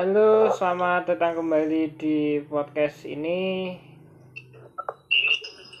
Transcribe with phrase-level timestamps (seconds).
[0.00, 3.76] Halo, selamat datang kembali di podcast ini.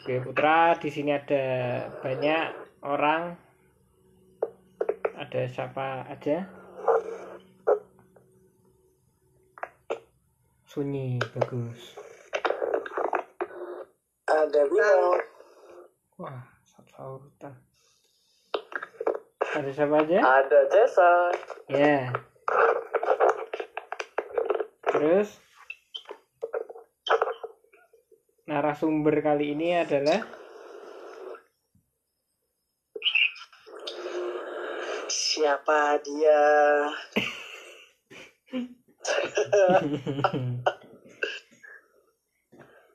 [0.04, 1.40] Gue Putra, di sini ada
[2.04, 2.52] banyak
[2.84, 3.32] orang.
[5.16, 6.44] Ada siapa aja?
[10.68, 11.96] Sunyi, bagus.
[14.28, 15.16] Ada Bimo,
[16.20, 17.56] Wah, satu sautan.
[19.56, 20.18] Ada siapa aja?
[20.20, 21.32] ada Jason,
[21.72, 22.12] Ya.
[25.00, 25.32] Terus
[28.44, 30.28] narasumber kali ini adalah
[35.08, 36.44] siapa dia?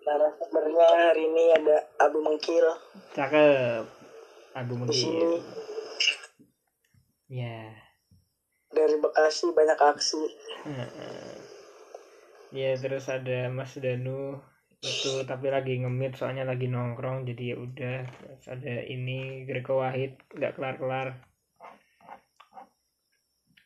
[0.05, 2.69] Narasumbernya hari ini ada Abu Mengkil
[3.17, 3.81] cakep.
[4.53, 5.41] Abu Mengkil.
[7.33, 7.73] Ya.
[8.69, 10.21] dari Bekasi banyak aksi.
[12.55, 14.39] Ya terus ada Mas Danu
[14.79, 17.97] itu tapi lagi ngemit soalnya lagi nongkrong jadi ya udah.
[18.07, 21.07] Terus ada ini Greko Wahid nggak kelar kelar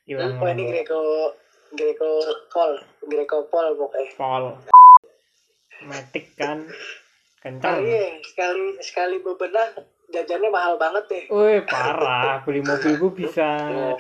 [0.09, 1.02] hilang Oh ini Greco
[1.70, 2.09] Greco
[2.50, 4.09] Pol, Greco Pol pokoknya.
[4.18, 4.46] Pol
[5.86, 6.66] Matic kan.
[7.40, 9.70] Kencang ini sekali sekali bebenah
[10.09, 11.24] jajannya mahal banget deh.
[11.30, 12.42] Wih parah.
[12.42, 13.48] Beli mobil gua bisa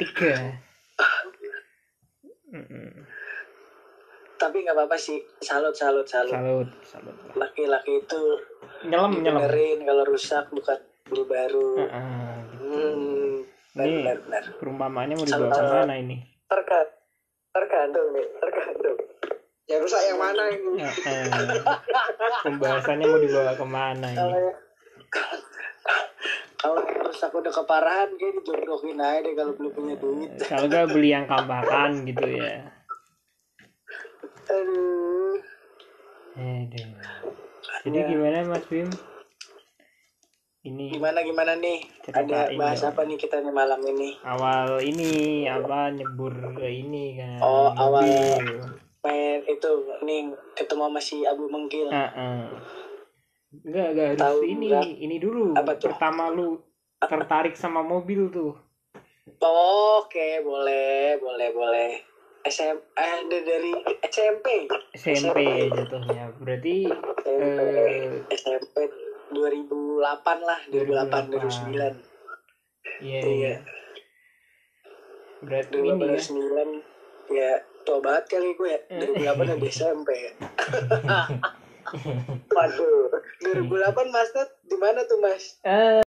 [0.01, 0.57] tiga.
[2.49, 2.98] Mm-mm.
[4.39, 6.31] Tapi nggak apa-apa sih, salut salut salut.
[6.87, 7.15] salut.
[7.35, 8.21] Laki-laki itu
[8.87, 9.43] nyelam nyelam
[9.83, 10.79] kalau rusak bukan
[11.11, 11.69] beli baru.
[11.75, 12.63] Heeh, gitu.
[12.79, 13.35] Hmm,
[13.75, 14.43] Ini benar benar.
[14.57, 16.87] perumpamaannya mau dibawa ke mana ini Terkad
[17.49, 18.97] tergantung nih, tergantung.
[19.67, 20.71] Yang rusak yang mana ini?
[20.79, 21.25] Heeh.
[22.47, 24.41] pembahasannya mau dibawa ke mana ini Kalau
[26.59, 30.29] kalau yang rusak udah keparahan kayak dijodohin aja deh kalau belum punya duit.
[30.43, 32.67] kalau nggak beli yang kampakan gitu ya
[34.49, 35.37] Aduh.
[36.39, 36.89] Aduh.
[37.85, 38.89] jadi gimana Mas Bim
[40.59, 41.85] ini Gimana gimana nih?
[42.09, 42.89] Ada bahas dong.
[42.91, 44.17] apa nih kita nih malam ini?
[44.25, 48.03] awal ini apa nyebur ke ini kan Oh, awal.
[48.03, 48.57] mobil.
[48.99, 49.71] Main itu
[50.03, 51.87] nih ketemu sama si Abu Mengkil.
[51.87, 52.43] Heeh.
[53.63, 54.85] Enggak, enggak harus Tahu ini, nggak?
[54.99, 55.55] ini dulu.
[55.55, 55.87] Apa tuh?
[55.89, 56.59] Pertama lu
[56.99, 58.53] tertarik sama mobil tuh.
[59.39, 61.91] Oke, boleh, boleh, boleh.
[62.41, 64.47] SM eh dari- dari SMP.
[64.91, 65.39] SMP
[65.69, 66.31] jatuhnya.
[66.35, 66.75] Berarti
[67.19, 67.99] SMP, eh
[68.31, 68.75] SMP
[69.29, 69.99] 2008
[70.41, 71.93] lah, 2008 2009.
[72.99, 73.21] iya Iya.
[73.21, 73.55] iya.
[75.39, 75.95] Berarti ini ya.
[75.95, 76.83] 2009
[77.29, 77.51] ya
[77.81, 80.31] tua banget kali gue ya 2008 udah SMP ya
[82.49, 83.07] waduh
[83.39, 83.69] 2008
[84.09, 84.29] mas
[84.61, 86.01] di mana tuh mas Eh,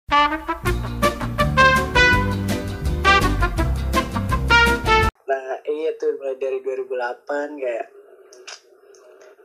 [5.80, 7.88] iya tuh mulai dari 2008 kayak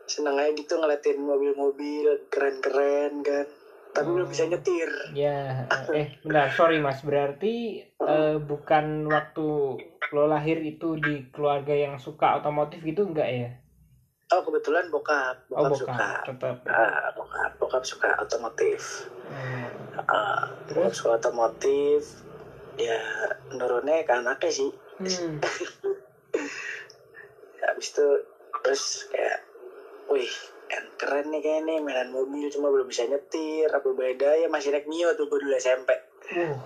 [0.04, 3.46] seneng aja gitu ngeliatin mobil-mobil keren-keren kan
[3.94, 6.98] tapi belum bisa nyetir ya eh bentar, sorry Mas.
[7.00, 9.46] Berarti eh, bukan waktu
[10.10, 13.50] lo lahir itu di keluarga yang suka otomotif gitu enggak ya?
[14.30, 16.56] oh kebetulan bokap Oh, bokap, suka Tetap.
[16.66, 19.70] ah bokap bokap suka otomotif Hmm.
[19.94, 20.92] Bokap Terus?
[20.98, 22.02] suka otomotif
[22.76, 22.98] ya
[23.54, 25.38] nurunnya ke anaknya sih Hmm.
[27.64, 28.06] habis itu
[28.60, 29.38] terus kayak
[30.06, 30.30] wih
[30.64, 34.70] kan keren nih kayak nih mainan mobil cuma belum bisa nyetir apa beda ya masih
[34.70, 35.90] naik Mio tuh gue dulu SMP
[36.24, 36.56] Uh,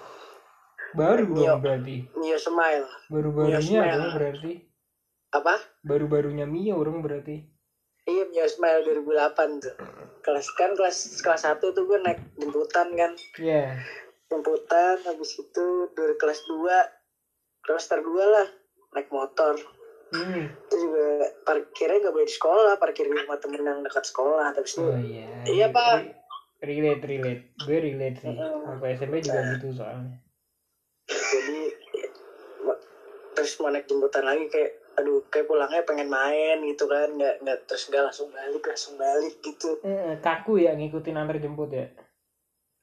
[0.94, 1.58] baru Mio.
[1.58, 2.06] berarti.
[2.14, 4.14] Mio Smile Baru-barunya Mio dong Smile.
[4.14, 4.52] berarti.
[5.28, 7.42] apa Baru-barunya Mio dong berarti.
[8.04, 9.74] iya Mio Smile 2008 tuh
[10.20, 13.82] kelas kan kelas kelas satu tuh gue naik jemputan kan Ya.
[14.28, 16.70] jemputan habis itu dari kelas 2
[17.64, 18.46] semester 2 lah
[18.98, 19.54] naik motor
[20.08, 20.48] Hmm.
[20.64, 21.04] itu juga
[21.44, 24.96] parkirnya nggak boleh di sekolah parkir di rumah temen yang dekat sekolah tapi itu Oh
[24.96, 25.28] iya.
[25.44, 25.94] Iya, Pak.
[25.94, 26.16] Re-
[26.58, 27.42] Relate, relate.
[27.60, 28.34] Gue relate sih.
[28.34, 30.16] Sampai SMP juga gitu soalnya.
[31.06, 31.60] jadi
[31.94, 32.08] ya,
[33.32, 37.58] terus mau naik jemputan lagi kayak aduh kayak pulangnya pengen main gitu kan nggak nggak
[37.64, 41.86] terus nggak langsung balik langsung balik gitu Eh, kaku ya ngikutin antar jemput ya.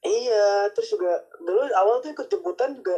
[0.00, 2.96] iya terus juga dulu awal tuh ikut jemputan juga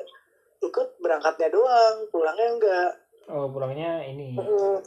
[0.61, 2.91] ikut berangkatnya doang pulangnya enggak
[3.29, 4.35] Oh pulangnya ini.
[4.37, 4.81] Mm.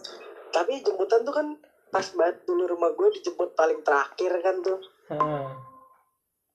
[0.52, 1.48] tapi jemputan tuh kan
[1.92, 5.48] pas banget dulu rumah gue dijemput paling terakhir kan tuh Heeh.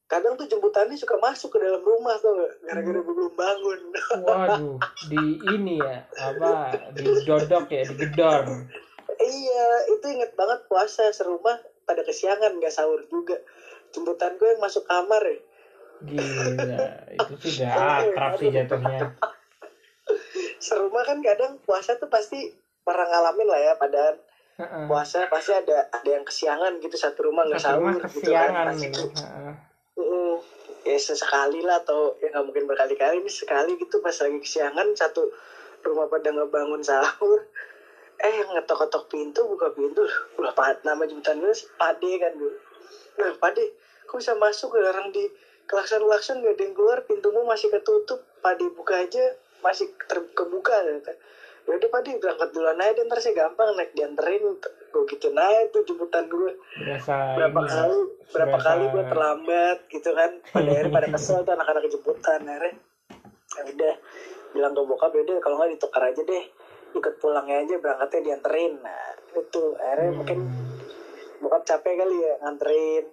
[0.05, 3.81] kadang tuh jemputannya suka masuk ke dalam rumah tuh gara-gara gue belum bangun
[4.29, 4.77] Waduh,
[5.09, 8.69] di ini ya apa di dodok ya, di gedor.
[9.17, 11.57] iya itu inget banget puasa serumah
[11.89, 13.41] pada kesiangan nggak sahur juga
[13.93, 15.41] jemputan gue yang masuk kamar ya
[15.97, 17.73] Gila, itu sudah
[18.05, 19.17] akrab sih jatuhnya.
[20.59, 22.49] Serumah kan kadang puasa tuh pasti
[22.81, 24.15] pernah ngalamin lah ya padahal
[24.57, 24.85] Heeh.
[24.89, 28.89] puasa pasti ada ada yang kesiangan gitu satu rumah nggak sahur gitu kan Pasti.
[28.89, 29.53] Heeh.
[29.97, 30.35] Mm,
[30.85, 35.29] ya sesekali lah atau ya nggak mungkin berkali-kali ini sekali gitu pas lagi kesiangan satu
[35.85, 37.45] rumah pada ngebangun sahur.
[38.17, 40.01] Eh ngetok-ketok pintu buka pintu
[40.41, 42.57] udah pa- nama jemputan gue pade kan dulu
[43.17, 43.73] nah pade
[44.05, 44.77] kok bisa masuk?
[44.77, 45.25] Orang di
[45.67, 48.21] kelakson-kelakson gak ada yang keluar pintumu masih ketutup.
[48.41, 49.33] Pade buka aja
[49.67, 51.13] masih ter- kebuka kata
[51.67, 55.83] ya udah pade berangkat duluan aja ntar saya gampang naik dianterin gue gitu naik tuh
[55.83, 57.99] jemputan gue Berasa berapa ini ya, kali
[58.31, 60.31] berapa kali gue terlambat gitu kan.
[60.55, 62.73] Pada akhirnya pada kesel tuh anak-anak jemputan akhirnya.
[63.57, 63.95] Ya udah
[64.55, 66.45] bilang ke bokap ya udah kalau nggak ditukar aja deh
[66.95, 68.73] ikut pulangnya aja berangkatnya dianterin.
[68.81, 69.05] Nah
[69.35, 70.19] itu akhirnya Hmm.
[70.23, 70.39] mungkin
[71.43, 73.05] bokap capek kali ya nganterin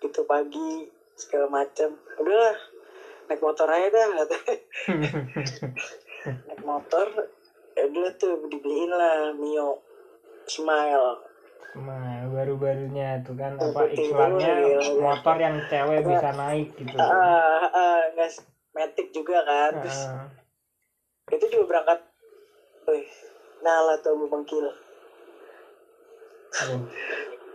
[0.00, 2.56] gitu pagi segala macam udahlah
[3.28, 4.06] naik motor aja dah
[6.48, 7.06] naik motor
[7.74, 9.80] ya udah tuh dibeliin lah Mio
[10.48, 11.32] Smile
[11.74, 16.94] Nah, baru-barunya tuh kan apa iklannya iya, motor yang cewek bisa naik gitu.
[17.02, 18.30] ah ah nggak
[18.78, 21.34] metik juga kan terus Heeh.
[21.34, 21.98] itu juga berangkat
[22.86, 23.10] Wih,
[23.66, 24.70] Nala tuh Bangkil
[26.54, 26.86] Aduh.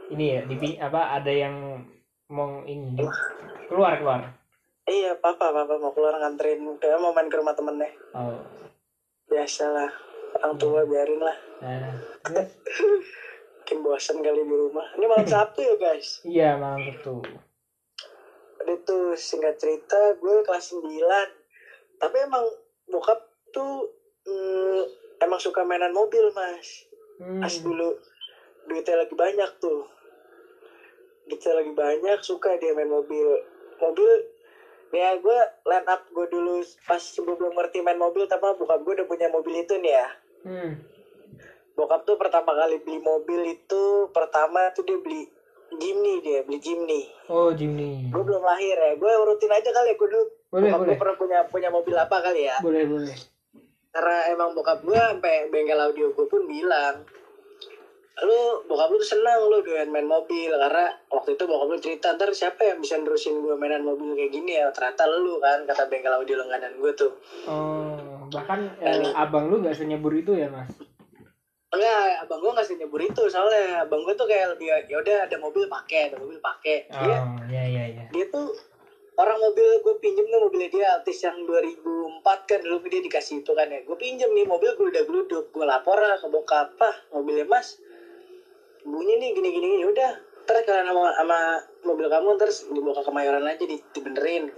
[0.09, 1.85] Ini ya, di apa ada yang
[2.33, 2.99] mau ini
[3.69, 4.21] keluar keluar.
[4.89, 8.41] Iya papa papa mau keluar nganterin kayak mau main ke rumah temennya Oh.
[9.25, 9.89] biasalah
[10.35, 11.93] orang tua biarin lah Nah,
[12.23, 12.49] terus?
[13.59, 17.21] mungkin bosan kali di rumah ini malam sabtu ya guys iya malam itu.
[18.59, 20.89] Udah tuh singkat cerita gue kelas 9
[21.95, 22.43] tapi emang
[22.85, 23.19] bokap
[23.49, 23.85] tuh
[24.23, 24.81] mm,
[25.19, 26.89] emang suka mainan mobil mas
[27.19, 27.37] Hmm.
[27.37, 27.99] pas dulu
[28.65, 29.83] duitnya lagi banyak tuh
[31.25, 33.27] duitnya lagi banyak suka dia main mobil
[33.77, 34.07] mobil
[34.91, 39.07] ya gue line up gue dulu pas sebelum ngerti main mobil tapi bokap gue udah
[39.07, 40.07] punya mobil itu nih ya
[40.39, 40.71] Hmm.
[41.73, 45.27] bokap tuh pertama kali beli mobil itu pertama tuh dia beli
[45.71, 48.07] Jimny dia beli Jimny Oh, Jimny.
[48.07, 50.87] gue belum lahir ya gue urutin aja kali ya gue dulu Boleh, bokap boleh.
[50.87, 53.15] gue pernah punya punya mobil apa kali ya Boleh, boleh.
[53.89, 57.03] karena emang bokap gue sampai bengkel audio gue pun bilang
[58.19, 62.13] lu bokap lu tuh senang lu doyan main mobil karena waktu itu bokap lu cerita
[62.13, 65.87] ntar siapa yang bisa nerusin gue mainan mobil kayak gini ya ternyata lu kan kata
[65.87, 67.11] bengkel audio langganan gue tuh
[67.45, 67.95] Oh,
[68.29, 70.69] bahkan eh, abang lu nggak senyebur itu ya, Mas?
[71.69, 75.17] enggak abang gue nggak sih nyebur itu soalnya abang gue tuh kayak lebih ya udah
[75.29, 78.03] ada mobil pakai ada mobil pakai dia Oh, iya iya iya.
[78.09, 78.49] dia tuh
[79.13, 83.51] orang mobil gue pinjem nih mobilnya dia Altis yang 2004 kan dulu dia dikasih itu
[83.53, 86.89] kan ya gue pinjem nih mobil gue udah geluduk gue lapor lah ke bokap apa
[87.13, 87.77] mobilnya mas
[88.85, 89.85] bunyi nih gini gini gini.
[89.87, 90.11] Udah
[90.47, 91.39] terus kalian sama, sama
[91.85, 94.49] mobil kamu terus dibawa ke kemayoran aja di, dibenerin.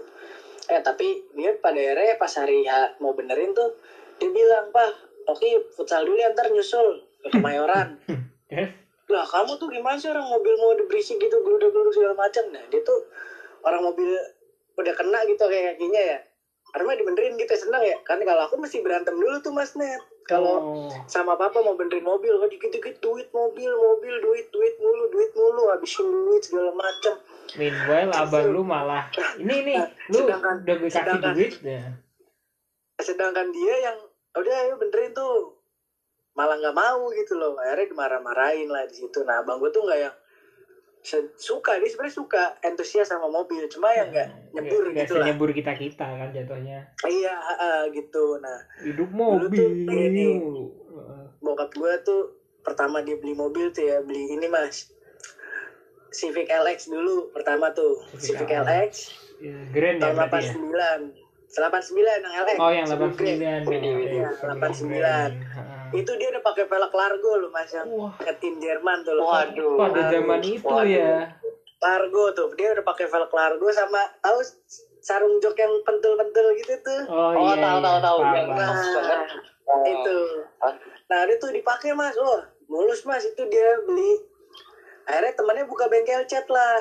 [0.71, 2.63] Eh tapi dia pada akhirnya pas hari
[3.03, 3.75] mau benerin tuh
[4.21, 4.89] dia bilang pak
[5.27, 7.99] oke futsal dulu ya ntar nyusul ke kemayoran.
[8.47, 8.71] Terus?
[9.11, 12.47] lah kamu tuh gimana sih orang mobil mau berisik gitu geluduk geluduk segala macam?
[12.47, 13.11] Nah dia tuh
[13.67, 14.07] orang mobil
[14.79, 16.17] udah kena gitu kayak kakinya ya.
[16.71, 17.99] Karena dibenerin gitu seneng ya.
[18.07, 20.89] Kan kalau aku mesti berantem dulu tuh mas net kalau Oh.
[21.05, 25.31] sama papa mau benerin mobil kan dikit dikit duit mobil mobil duit duit mulu duit
[25.31, 27.15] mulu habisin duit segala macam
[27.51, 31.83] Meanwhile abang lu malah ini nih lu Sedangkan- udah gue kasih sedangkan- duit ya.
[32.97, 33.97] sedangkan dia yang
[34.31, 35.57] udah ayo benerin tuh
[36.31, 39.99] malah nggak mau gitu loh akhirnya dimarah-marahin lah di situ nah abang gue tuh nggak
[39.99, 40.15] yang
[41.35, 45.49] suka dia sebenarnya suka antusias sama mobil cuma yang nggak nyebur Nggak gitu lah senyebur
[45.49, 46.79] kita kita kan jatuhnya.
[47.03, 49.17] iya ah, gitu nah Hidup Dulu
[49.47, 49.97] tuh mobil.
[50.07, 50.27] ini.
[50.87, 51.25] Heeh.
[51.39, 52.21] bokap gue tuh
[52.61, 54.85] pertama dia beli mobil tuh ya beli ini mas
[56.11, 58.91] Civic LX dulu pertama tuh Civic Civic LX
[59.41, 60.53] Ya, Grand ya tahun ya.
[60.53, 61.17] 89
[61.49, 63.41] 89 yang LX Oh yang Sebelum 89
[64.93, 65.33] Grand.
[65.33, 65.80] ya.
[65.91, 65.99] Iya, Sebelum 89.
[65.99, 65.99] Grand.
[65.99, 65.99] Heeh.
[65.99, 69.75] itu dia udah pakai velg Largo loh mas yang Wah, tim Jerman tuh loh Waduh.
[69.77, 70.87] pada zaman itu Waduh.
[70.87, 71.15] ya.
[71.77, 74.39] Largo tuh dia udah pakai velg Largo sama tahu
[74.99, 77.57] sarung jok yang pentul-pentul gitu tuh Oh, Oh, iya.
[77.57, 77.81] tahu, iya.
[77.81, 78.17] tahu, tahu.
[78.19, 79.19] Paham, Yang.
[79.61, 80.17] Nah, itu
[81.07, 84.15] nah dia tuh dipakai mas oh mulus mas itu dia beli
[85.03, 86.79] akhirnya temannya buka bengkel cat lah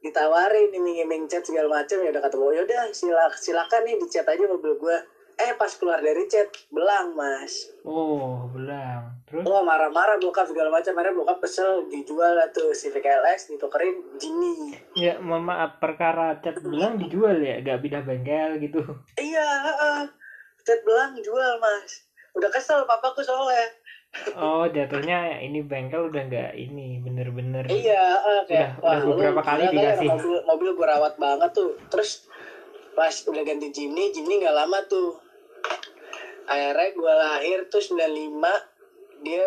[0.00, 4.44] ditawarin iming-iming cat segala macam ya udah kata oh yaudah silak silakan nih dicat aja
[4.44, 4.98] mobil gua
[5.42, 9.08] eh pas keluar dari cat belang mas Oh, belang.
[9.24, 9.40] Terus?
[9.40, 14.76] Wah marah-marah bokap segala macam akhirnya bokap kesel dijual lah tuh Civic LX ditukerin Jimny
[14.92, 18.84] Ya, mohon maaf perkara cat belang dijual ya, gak pindah bengkel gitu.
[19.16, 20.00] iya heeh.
[20.60, 23.64] cat belang jual mas udah kesel papaku soalnya
[24.34, 27.62] Oh, jatuhnya ini bengkel udah nggak ini bener-bener.
[27.64, 30.08] iya heeh, kayak Udah- udah lu beberapa kali ya, dikasih.
[30.10, 32.26] mobil mobil gue rawat banget tuh terus
[32.90, 35.14] pas udah ganti Jimny Jimny nggak lama tuh
[36.50, 38.02] akhirnya gue lahir tuh 95
[39.22, 39.44] dia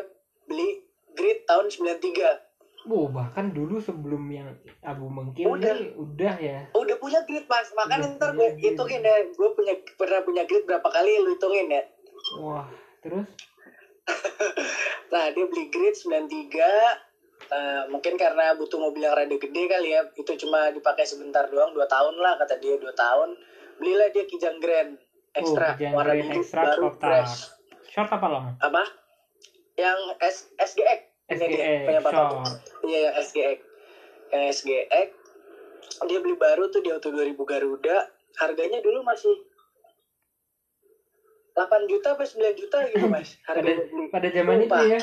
[0.48, 2.53] beli grid tahun 93
[2.84, 4.51] Oh, bahkan dulu sebelum yang
[4.84, 5.72] Abu Mengkil Udah.
[5.72, 6.60] nih udah ya.
[6.75, 7.72] udah punya grid mas.
[7.72, 11.72] Makanya Udah ntar gue hitungin ya gue punya pernah punya grid berapa kali lu hitungin
[11.72, 11.84] ya.
[12.43, 12.67] Wah,
[13.00, 13.27] terus?
[15.15, 16.27] Nah dia beli grid 93
[17.53, 20.01] Eh, mungkin karena butuh mobil yang rada gede kali ya.
[20.15, 23.36] Itu cuma dipakai sebentar doang dua tahun lah kata dia dua tahun.
[23.77, 24.96] Belilah dia Kijang Grand
[25.34, 27.02] ekstra oh, Kijang warna Grand biru Extra baru kotak.
[27.02, 27.36] fresh
[27.94, 28.46] Short apa long?
[28.58, 28.84] apa
[29.74, 31.00] yang S SGX
[31.34, 32.46] SGX punya papa.
[32.86, 33.58] Iya yang SGX
[34.30, 35.10] yang SGX
[36.10, 37.98] dia beli baru tuh di Auto 2000 Garuda
[38.42, 39.34] harganya dulu masih
[41.54, 45.02] 8 juta apa 9 juta gitu mas Pada harganya beli pada zaman itu ya.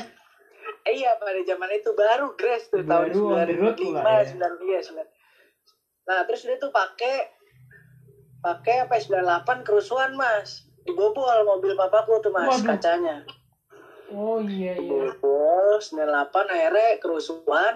[0.82, 4.24] Eh, iya pada zaman itu baru Grace tuh tahun Baru road 95 pula ya.
[4.34, 7.30] 9 iya 9 nah terus dia tuh pakai
[8.40, 10.64] pakai apa ya, 98 kerusuhan mas?
[10.84, 12.76] Dibobol mobil papaku tuh mas Waduh.
[12.76, 13.16] kacanya.
[14.10, 14.80] Oh iya iya.
[14.80, 16.00] dibobol 98
[16.48, 17.74] akhirnya kerusuhan.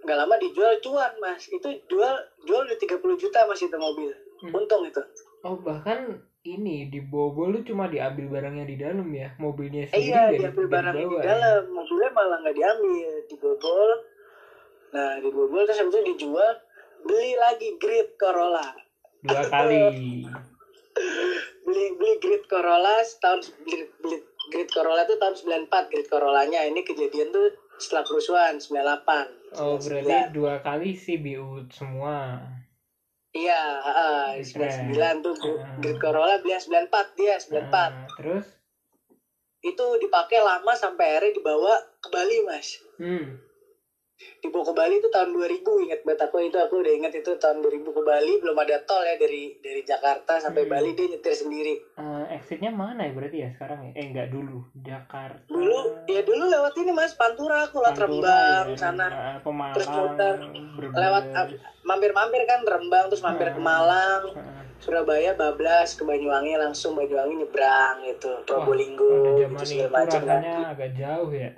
[0.00, 1.48] Nggak lama dijual cuan mas.
[1.48, 4.12] Itu jual jual udah 30 juta mas itu mobil.
[4.40, 4.56] Hmm.
[4.56, 5.02] untung itu.
[5.44, 9.36] Oh bahkan ini dibobol lu cuma diambil barangnya di dalam ya?
[9.36, 11.24] Mobilnya eh, sendiri iya nggak diambil nggak barang di ya?
[11.24, 11.62] dalam.
[11.72, 13.90] Mobilnya malah nggak diambil dibobol.
[14.96, 16.56] Nah dibobol terus habis itu dijual
[17.04, 18.89] beli lagi grid Corolla
[19.20, 19.80] dua kali
[21.60, 24.16] beli beli grid Corolla tahun beli, beli
[24.48, 25.34] grid Corolla itu tahun
[25.68, 29.80] 94 grid Corollanya ini kejadian tuh setelah kerusuhan 98 oh 99.
[29.80, 32.40] berarti dua kali sih biut semua
[33.30, 34.90] Iya, uh, Keren.
[34.90, 35.78] 99 tuh Hmm.
[35.78, 37.70] Grid Corolla beli yang 94 dia 94.
[37.70, 38.46] Nah, terus
[39.62, 42.82] Itu dipakai lama sampai akhirnya dibawa ke Bali, Mas.
[42.98, 43.49] hmm
[44.38, 47.60] Dibawa ke Bali itu tahun 2000, ingat banget aku itu aku udah ingat itu tahun
[47.60, 50.72] 2000 ke Bali belum ada tol ya dari dari Jakarta sampai Hmm.
[50.72, 51.74] Bali dia nyetir sendiri.
[51.92, 56.44] eh, exitnya mana ya berarti ya sekarang ya eh enggak dulu Jakarta Dulu ya dulu
[56.46, 59.06] lewat ini Mas Pantura aku lewat Pantura, Rembang ya, sana.
[59.06, 60.34] eh, Pemalang Terus muter.
[60.90, 63.66] Lewat ap- mampir-mampir kan Rembang terus mampir ke Hmm.
[63.66, 64.62] Malang, Heeh.
[64.78, 70.20] Surabaya bablas ke Banyuwangi langsung Banyuwangi nyebrang gitu, Probolinggo gitu segala macam.
[70.20, 71.52] rasanya agak jauh ya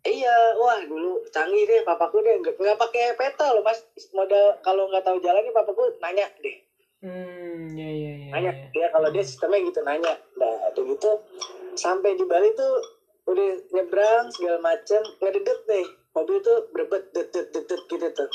[0.00, 3.84] Iya, wah dulu canggih deh papaku deh nggak nggak pakai peta loh mas.
[4.16, 6.56] Modal kalau nggak tahu jalan nih papaku nanya deh.
[7.04, 8.52] Hmm ya ya ya, nanya.
[8.52, 8.64] ya.
[8.72, 10.16] dia kalau dia sistemnya gitu nanya.
[10.40, 11.10] Nah udah gitu
[11.76, 12.80] sampai di Bali tuh
[13.28, 18.30] udah nyebrang segala macem ngededet nih mobil tuh berebet det det det det gitu tuh.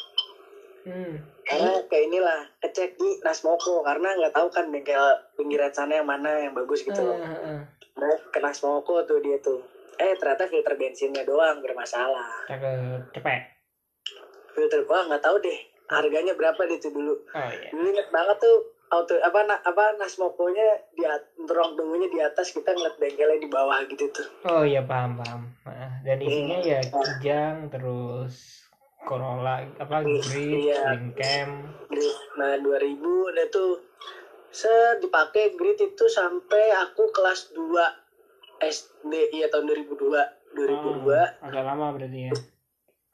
[0.85, 1.17] Hmm.
[1.49, 6.45] Karena kayak inilah ngecek di Nasmoko karena nggak tahu kan bengkel pinggiran sana yang mana
[6.45, 7.17] yang bagus gitu loh.
[7.17, 7.61] Eh, eh.
[7.97, 9.65] nah, ke Nasmoko tuh dia tuh
[9.97, 12.47] eh ternyata filter bensinnya doang bermasalah.
[13.09, 13.41] Cepet.
[14.49, 17.13] Filter wah nggak tahu deh harganya berapa deh itu dulu.
[17.29, 17.69] Oh iya.
[17.69, 21.03] Dulu inget banget tuh auto apa na, apa nasmokonya di
[21.43, 24.27] ruang tunggunya di atas kita ngeliat bengkelnya di bawah gitu tuh.
[24.45, 25.41] Oh iya paham paham.
[25.65, 26.69] Nah, dan isinya Hmm.
[26.69, 28.63] ya kijang terus
[29.01, 30.25] Corolla apa Grid,
[30.65, 30.81] Iya.
[30.91, 31.49] Linkem
[31.87, 32.15] Grid.
[32.35, 33.77] nah 2000 udah tuh
[34.49, 37.61] set dipakai grid itu sampai aku kelas 2
[38.65, 42.33] SD iya tahun 2002 2002 Oh, agak lama berarti ya.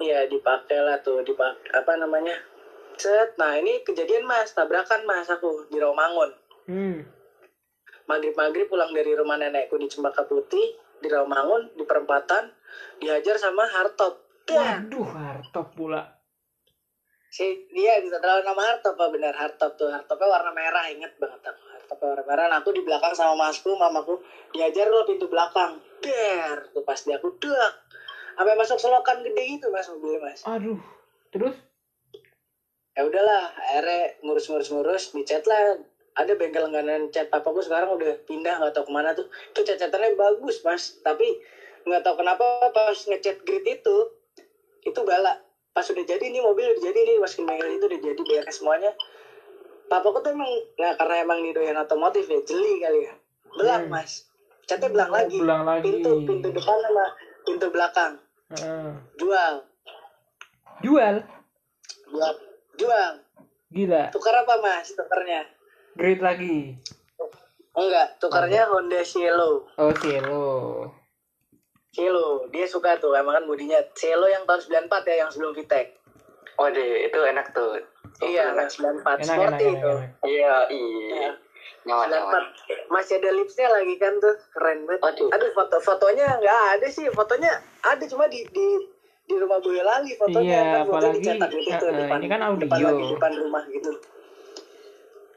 [0.02, 2.34] Iya dipakai lah tuh dipakai apa namanya?
[2.98, 6.32] Set nah ini kejadian mas tabrakan mas aku di Rawamangun
[6.70, 6.98] hmm.
[8.06, 12.54] Maghrib maghrib pulang dari rumah nenekku di Cempaka Putih di Rawamangun di perempatan
[13.02, 14.22] dihajar sama Hartop.
[14.52, 16.04] Waduh hartop pula.
[17.32, 19.90] Si dia bisa terlalu nama Hartop apa benar Hartop tuh.
[19.90, 24.16] Hartopnya warna merah inget banget aku Merah nah, aku di belakang sama masku mamaku
[24.56, 25.76] dihajar lo pintu belakang.
[26.00, 27.74] Der tuh pas dia aku dak
[28.32, 30.40] sampai masuk selokan gede gitu mas mobilnya mas.
[30.48, 30.80] Aduh
[31.36, 31.54] terus?
[32.96, 35.78] Ya udahlah akhirnya ngurus-ngurus-ngurus dicat lah.
[36.12, 39.28] Ada bengkel langganan cat papaku sekarang udah pindah nggak tahu ke mana tuh.
[39.52, 40.96] Itu cat-catannya bagus mas.
[41.04, 41.40] Tapi
[41.88, 43.98] nggak tahu kenapa pas ngecat grid itu
[44.82, 45.38] itu bala
[45.72, 48.92] pas udah jadi nih mobil udah jadi nih masukin bengkel itu udah jadi beres semuanya
[49.92, 53.14] papaku tuh emang nah karena emang nih doyan otomotif ya jeli kali ya.
[53.52, 53.94] Belang Hmm.
[53.94, 54.32] mas.
[54.64, 55.36] Catnya belang Oh, lagi.
[55.36, 55.84] belang lagi.
[55.84, 57.06] pintu pintu depan sama
[57.44, 58.14] pintu belakang.
[58.50, 58.92] Heeh.
[59.18, 59.54] jual.
[60.80, 61.16] Jual?
[62.08, 62.34] Jual.
[62.74, 63.12] Jual.
[63.68, 64.04] Gila.
[64.10, 65.44] Tukar apa mas tukarnya?
[65.94, 66.80] Grid lagi.
[67.72, 69.68] Enggak, tukarnya Honda Cielo.
[69.70, 70.44] oh Cielo.
[71.90, 75.88] Cielo, dia suka tuh, emang kan bodinya Cielo yang tahun 94 ya, yang sebelum VTEC.
[76.62, 77.82] Waduh, itu enak tuh.
[78.22, 78.70] iya, enak.
[78.70, 79.70] yang 94, enak sporty enak enak, itu.
[79.90, 80.10] enak.
[80.22, 81.18] Iya, iya.
[81.18, 81.30] Iya.
[81.82, 82.44] Nyaman, nyaman.
[82.86, 85.02] 94, masih ada lipsnya lagi kan tuh, keren banget.
[85.02, 85.30] Waduh.
[85.34, 87.52] Aduh, foto-fotonya nggak ada sih, fotonya
[87.82, 88.68] ada cuma di di
[89.22, 92.40] di rumah Boyolali fotonya Iya, kan fotonya apalagi, dicetak gitu tuh eh, depan ini kan
[92.42, 92.88] depan audio.
[92.92, 93.92] lagi depan rumah gitu.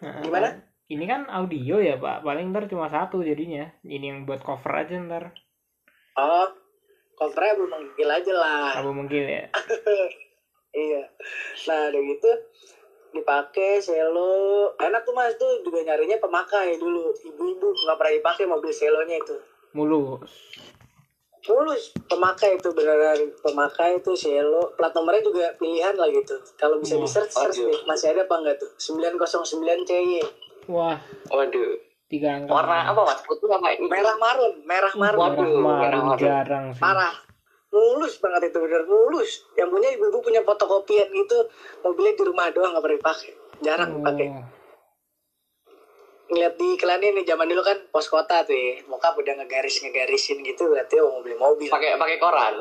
[0.03, 0.23] Heeh.
[0.25, 0.49] Gimana?
[0.85, 5.01] ini kan audio ya pak paling ntar cuma satu jadinya ini yang buat cover aja
[5.01, 5.33] ntar
[6.21, 6.49] oh
[7.17, 9.45] covernya belum manggil aja lah apa mungkin ya
[10.75, 11.03] iya.
[11.71, 12.31] Nah udah gitu
[13.15, 14.75] dipakai selo.
[14.77, 15.33] Enak tuh mas.
[15.39, 17.15] Tuh juga nyarinya pemakai dulu.
[17.15, 19.37] Ibu-ibu nggak pernah dipakai mobil selonya itu.
[19.73, 20.31] Mulus.
[21.45, 21.95] Mulus.
[22.11, 23.31] Pemakai itu beneran.
[23.39, 24.75] Pemakai itu selo.
[24.75, 26.35] Plat nomornya juga pilihan lah gitu.
[26.59, 28.71] Kalau bisa di search search deh masih ada apa enggak tuh?
[28.77, 30.23] 909 CY
[30.67, 30.97] wah.
[31.31, 31.77] Waduh.
[32.05, 32.53] tiga angka.
[32.53, 33.21] Warna apa mas?
[33.25, 33.89] Putih apa ini?
[33.89, 34.53] merah marun.
[34.65, 35.19] Merah marun.
[35.19, 36.21] Waduh, Merah marun merah marun.
[36.21, 36.81] jarang sih.
[36.81, 37.15] Parah
[37.75, 38.87] mulus banget itu bener.
[38.87, 39.31] Mulus.
[39.59, 41.39] Yang punya ibu-ibu punya fotokopian gitu
[41.83, 43.33] mobilnya di rumah doang nggak pernah dipakai.
[43.59, 44.29] Jarang Oh, dipakai.
[46.25, 48.81] Ngeliat di iklannya nih zaman dulu kan pos kota tuh ya.
[48.89, 51.69] Mokap udah ngegaris ngegarisin gitu berarti mau mobil mobil.
[51.69, 52.55] Pakai pakai koran.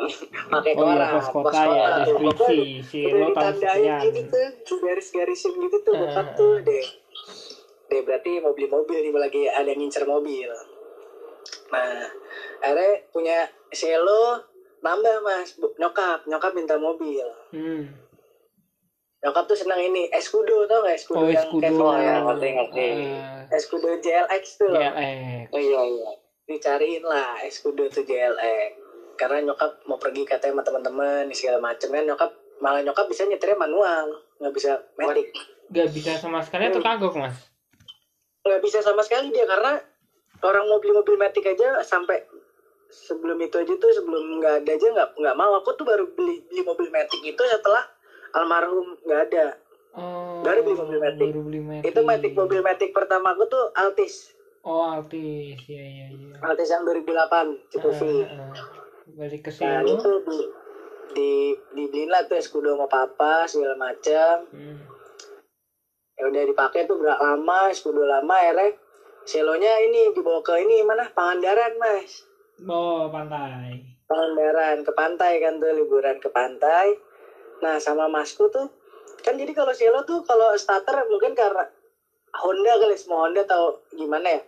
[0.51, 1.11] pakai oh iya koran.
[1.15, 2.17] pos kota ya tuh.
[2.19, 6.35] deskripsi si udah lo tahu ditandain sekian gitu tuh garis-garisin gitu tuh Eh, bokap eh,
[6.35, 6.59] tuh eh.
[6.67, 6.85] deh.
[7.87, 10.51] Deh berarti mobil-mobil nih lagi ada yang ngincer mobil.
[11.71, 12.03] Nah
[12.59, 13.37] akhirnya punya
[13.71, 14.43] selo
[14.83, 15.55] nambah mas.
[15.55, 16.27] Bu- nyokap.
[16.27, 17.23] Nyokap minta mobil.
[17.49, 17.87] Hmm.
[19.23, 20.11] nyokap tuh senang ini.
[20.11, 22.87] Escudo tau gak escudo oh yang kayak Oh, ya, ngerti, ngerti.
[22.91, 26.11] Eh, escudo JLX tuh eh Oh iya iya.
[26.43, 28.75] dicariin lah escudo tuh JLX
[29.15, 32.03] karena nyokap mau pergi katanya sama teman-teman segala macem kan.
[32.03, 34.11] Nyokap malah nyokap bisa nyetirnya manual.
[34.43, 35.31] Nggak bisa matic
[35.71, 37.33] gak bisa sama sekali atau kagok mas?
[38.43, 39.79] Nggak bisa sama sekali dia karena
[40.43, 42.21] orang mobil-mobil matic aja sampai
[42.93, 45.57] sebelum itu aja tuh sebelum nggak ada aja nggak nggak mau.
[45.57, 47.81] Aku tuh baru beli beli mobil matic itu setelah
[48.31, 49.45] almarhum nggak ada.
[49.93, 51.27] Oh Baru beli mobil Matic.
[51.27, 51.85] baru beli Matic.
[51.87, 54.33] itu matic mobil matic pertama aku tuh Altis.
[54.61, 55.57] Oh Altis.
[55.65, 58.49] Ya ya ya Altis yang 2008 tipe V Eh, eh.
[59.13, 59.93] balik ke nah sini.
[59.93, 60.39] itu di,
[61.11, 61.31] di
[61.75, 64.45] dibeliin lah tuh escudo sama papa segala macam.
[64.49, 64.77] Hmm.
[66.13, 68.77] ya udah dipakai tuh berapa lama escudo lama akhirnya
[69.23, 71.05] selonya ini dibawa ke ini mana?
[71.07, 72.21] Pangandaran mas
[72.69, 76.93] oh pantai Pangandaran ke pantai kan tuh liburan ke pantai
[77.63, 78.67] nah sama masku tuh
[79.23, 81.63] kan jadi kalau selo tuh kalau starter mungkin karena
[82.33, 84.41] Honda kali semua Honda tahu gimana ya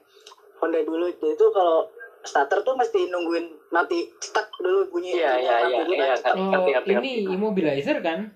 [0.60, 1.88] Honda dulu tuh kalau
[2.26, 5.82] starter tuh mesti nungguin mati stuck dulu bunyi Iya iya iya
[6.20, 6.36] kan.
[6.36, 6.48] iya.
[6.58, 8.34] oh ini immobilizer kan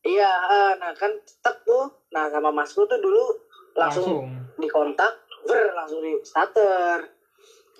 [0.00, 1.92] Iya, ah, nah kan stuck tuh.
[2.16, 3.36] Nah sama masku tuh dulu
[3.76, 5.12] langsung, langsung dikontak,
[5.44, 7.19] ber langsung di starter.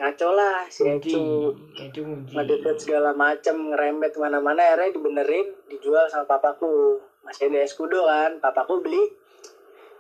[0.01, 0.89] Ngaco lah si.
[0.89, 6.97] Ecu kunci Ngededet segala macem, ngerembet ke mana-mana, akhirnya dibenerin, dijual sama papaku.
[7.21, 9.05] Masih ada Escudo kan, papaku beli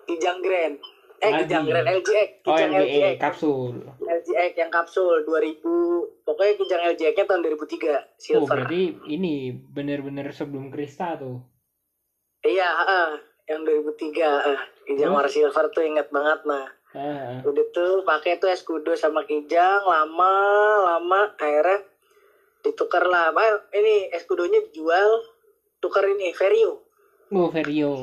[0.08, 0.80] Kijang Grand.
[1.20, 1.44] Eh, Lagi.
[1.44, 2.28] Kijang Grand, LGX.
[2.48, 3.20] oh Kijang LGE LGX.
[3.20, 8.48] kapsul LGX yang kapsul 2000, pokoknya Kijang LGX-nya tahun 2003, oh silver.
[8.48, 8.82] berarti
[9.12, 11.44] ini bener-bener sebelum Krista tuh
[12.40, 13.12] Iya, ah,
[13.44, 14.60] yang 2003, ah.
[14.88, 16.64] Kijang warna silver tuh inget banget nah.
[16.96, 17.40] Ah.
[17.44, 20.32] udah tuh pakai tuh escudo sama kijang lama
[20.86, 21.86] lama akhirnya
[22.60, 25.24] ditukar lah apa ini escudonya dijual
[25.80, 26.84] tukar ini Vario
[27.32, 27.94] oh Vario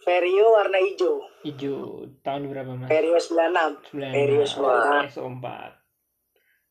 [0.00, 1.20] Vario warna hijau.
[1.44, 2.88] Hijau tahun berapa mas?
[2.88, 5.12] Vario 96 Sembilan Vario belas.
[5.12, 5.46] 96 SO4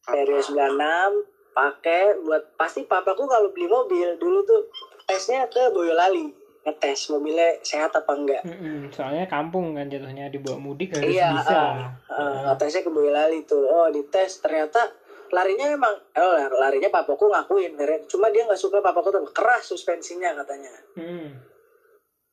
[0.09, 4.69] Vario 96 pakai buat pasti papaku kalau beli mobil dulu tuh
[5.05, 6.31] tesnya ke Boyolali
[6.69, 8.45] ngetes mobilnya sehat apa enggak.
[8.45, 11.59] Mm-mm, soalnya kampung kan jatuhnya dibawa mudik harus Iya, bisa.
[12.05, 13.65] Uh, tesnya ke Boyolali tuh.
[13.65, 14.85] Oh dites ternyata
[15.29, 17.77] larinya emang oh larinya papaku ngakuin
[18.09, 20.73] cuma dia nggak suka papaku tuh keras suspensinya katanya.
[20.97, 21.29] Hmm.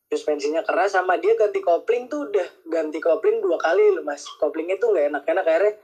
[0.07, 4.22] suspensinya keras sama dia ganti kopling tuh udah ganti kopling dua kali loh mas.
[4.38, 5.75] Koplingnya tuh nggak enak-enak akhirnya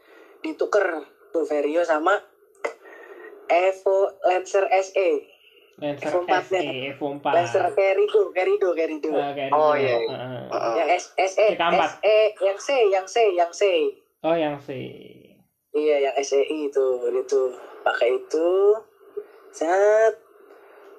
[0.47, 1.03] ditukar
[1.35, 2.15] tuh Vario sama
[3.51, 5.32] Evo Lancer SE
[5.83, 6.95] Lancer F4 SE nya.
[6.95, 9.11] F4 Lancer Kerido Kerido Kerido.
[9.13, 10.15] Ah, Oh, iya, iya.
[10.15, 10.47] Ah.
[10.49, 10.75] Heeh.
[10.79, 11.75] yang S SE T4.
[11.75, 13.63] SE yang C yang C yang C.
[14.23, 14.79] Oh yang si
[15.73, 16.87] Iya yang SEI itu.
[17.11, 17.41] Itu
[17.83, 18.79] pakai itu.
[19.51, 20.15] Saat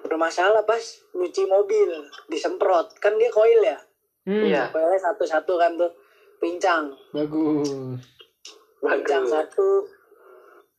[0.02, 1.88] bermasalah pas nyuci mobil
[2.28, 2.92] disemprot.
[2.98, 3.78] Kan dia koil ya?
[4.24, 4.68] Hmm, Iya.
[4.68, 5.88] koilnya satu-satu kan tuh.
[6.36, 6.92] Pincang.
[7.10, 7.96] Bagus.
[8.78, 9.32] Pincang Bagus.
[9.32, 9.68] satu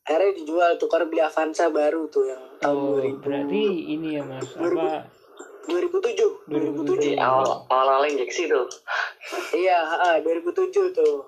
[0.06, 4.46] akhirnya dijual tukar beli Avanza baru tuh yang tahun oh 2000 berarti ini ya mas
[4.54, 5.10] apa?
[5.65, 7.18] 2007 2007.
[7.18, 8.70] 2007 Awal awal awal injeksi tuh.
[9.52, 11.26] iya ah, 2007 tuh.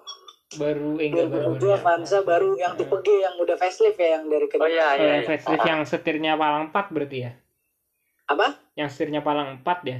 [0.55, 4.29] Baru eh, enggak baru 2007 Avanza baru yang tipe G yang udah facelift ya yang
[4.29, 5.09] dari ke Oh iya Oh, iya.
[5.09, 5.27] yang iya.
[5.27, 7.31] facelift Ah, yang setirnya palang 4 berarti ya?
[8.29, 8.47] Apa?
[8.77, 9.99] Yang setirnya palang 4 ya?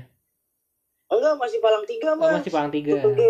[1.09, 2.33] Enggak masih palang tiga oh mas.
[2.37, 3.21] masih palang 3 tipe G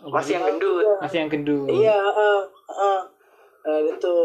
[0.00, 0.84] oh, Masih yang gendut.
[1.04, 1.68] masih yang gendut.
[1.68, 3.00] Iya, uh, uh,
[3.60, 4.16] nah, itu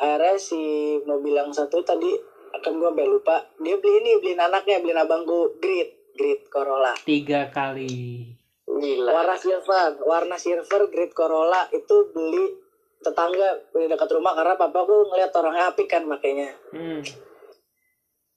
[0.00, 0.60] akhirnya si
[1.04, 2.16] mobil yang satu tadi
[2.56, 6.96] akan gue sampai lupa dia beli ini beliin anaknya beliin abangku Grid Grid Corolla.
[7.04, 8.26] Tiga kali.
[8.70, 9.10] Gila.
[9.12, 12.54] warna silver warna silver grade Corolla itu beli
[13.02, 17.02] tetangga beli dekat rumah karena papaku ngeliat orangnya apik kan makanya Hmm.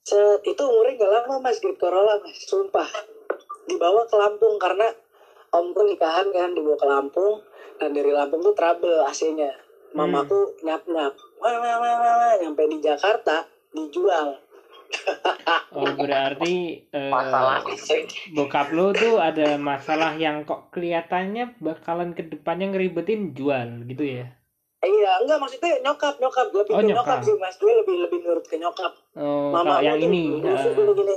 [0.03, 2.35] Set, itu umurnya gak lama mas grade Corolla mas.
[2.49, 2.89] Sumpah.
[3.63, 4.91] Dibawa ke Lampung karena
[5.55, 7.39] omku nikahan kan dibawa ke Lampung
[7.79, 9.53] dan dari Lampung tuh trouble AC-nya
[9.93, 11.13] mamaku nyap nyap
[11.43, 14.37] nyampe di Jakarta dijual.
[15.73, 18.05] Oh berarti Masalah sih.
[18.29, 24.29] bokap lo tuh ada masalah yang kok kelihatannya bakalan ke depannya ngeribetin jual gitu ya?
[24.79, 26.53] Iya enggak maksudnya nyokap nyokap.
[26.53, 27.17] Lebih Oh, ke nyokap.
[27.17, 27.57] nyokap sih mas.
[27.57, 28.93] Gue lebih lebih nurut ke nyokap.
[29.17, 30.53] Oh mama yang ini gini
[30.93, 31.15] gini.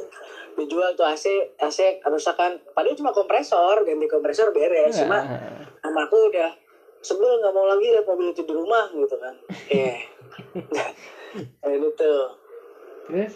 [0.57, 1.29] Dijual tuh AC
[1.61, 4.97] AC rusak kan padahal cuma kompresor ganti kompresor beres.
[4.97, 6.49] Cuma eh, mamaku udah
[6.99, 9.37] sebel nggak mau lagi lihat mobil itu di rumah gitu kan.
[9.69, 10.01] Eh
[11.63, 12.13] kayak gitu
[13.07, 13.33] terus?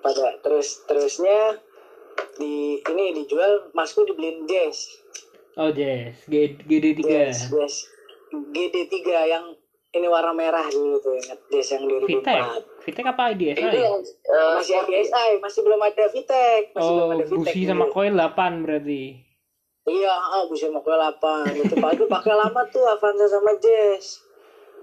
[0.00, 1.60] Pada terus terusnya
[2.36, 4.88] di ini dijual masku dibeliin jazz
[5.60, 6.24] oh Jess.
[6.28, 7.74] G GD3 jazz jazz
[8.30, 9.44] GD3 yang
[9.90, 11.38] ini warna merah dulu tuh ingat?
[11.50, 12.42] Jazz yang 2004 Vitek?
[12.86, 13.58] Vitek apa IDSI?
[13.58, 16.62] Itu yang eh, masih ADSI masih belum ada Vitek.
[16.78, 17.70] Masih belum Oh ada Vitek busi dulu.
[17.74, 19.02] sama koin 8 berarti.
[19.90, 21.74] Iya ah busi sama kue 8 itu
[22.06, 24.22] pakai lama tuh Avanza sama Jazz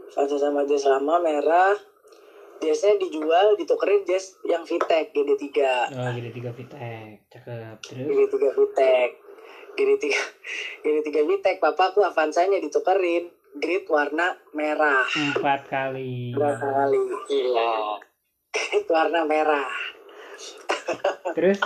[0.08, 1.76] Avanza sama Jazz lama merah.
[2.58, 5.46] Jazznya dijual ditukerin Jazz yang Vitek GD3
[5.94, 7.16] Oh GD3 Vitek.
[7.30, 8.08] Cakep Terus?
[8.08, 9.10] GD3 Vitek.
[9.78, 10.06] GD3
[10.84, 13.30] GD3 Vitek papaku Avanzanya ditukerin.
[13.58, 15.06] Grid warna merah.
[15.12, 16.32] Empat kali.
[16.34, 16.98] Berapa kali
[17.30, 17.98] gila.
[18.54, 19.70] grid warna merah.
[21.36, 21.60] Terus?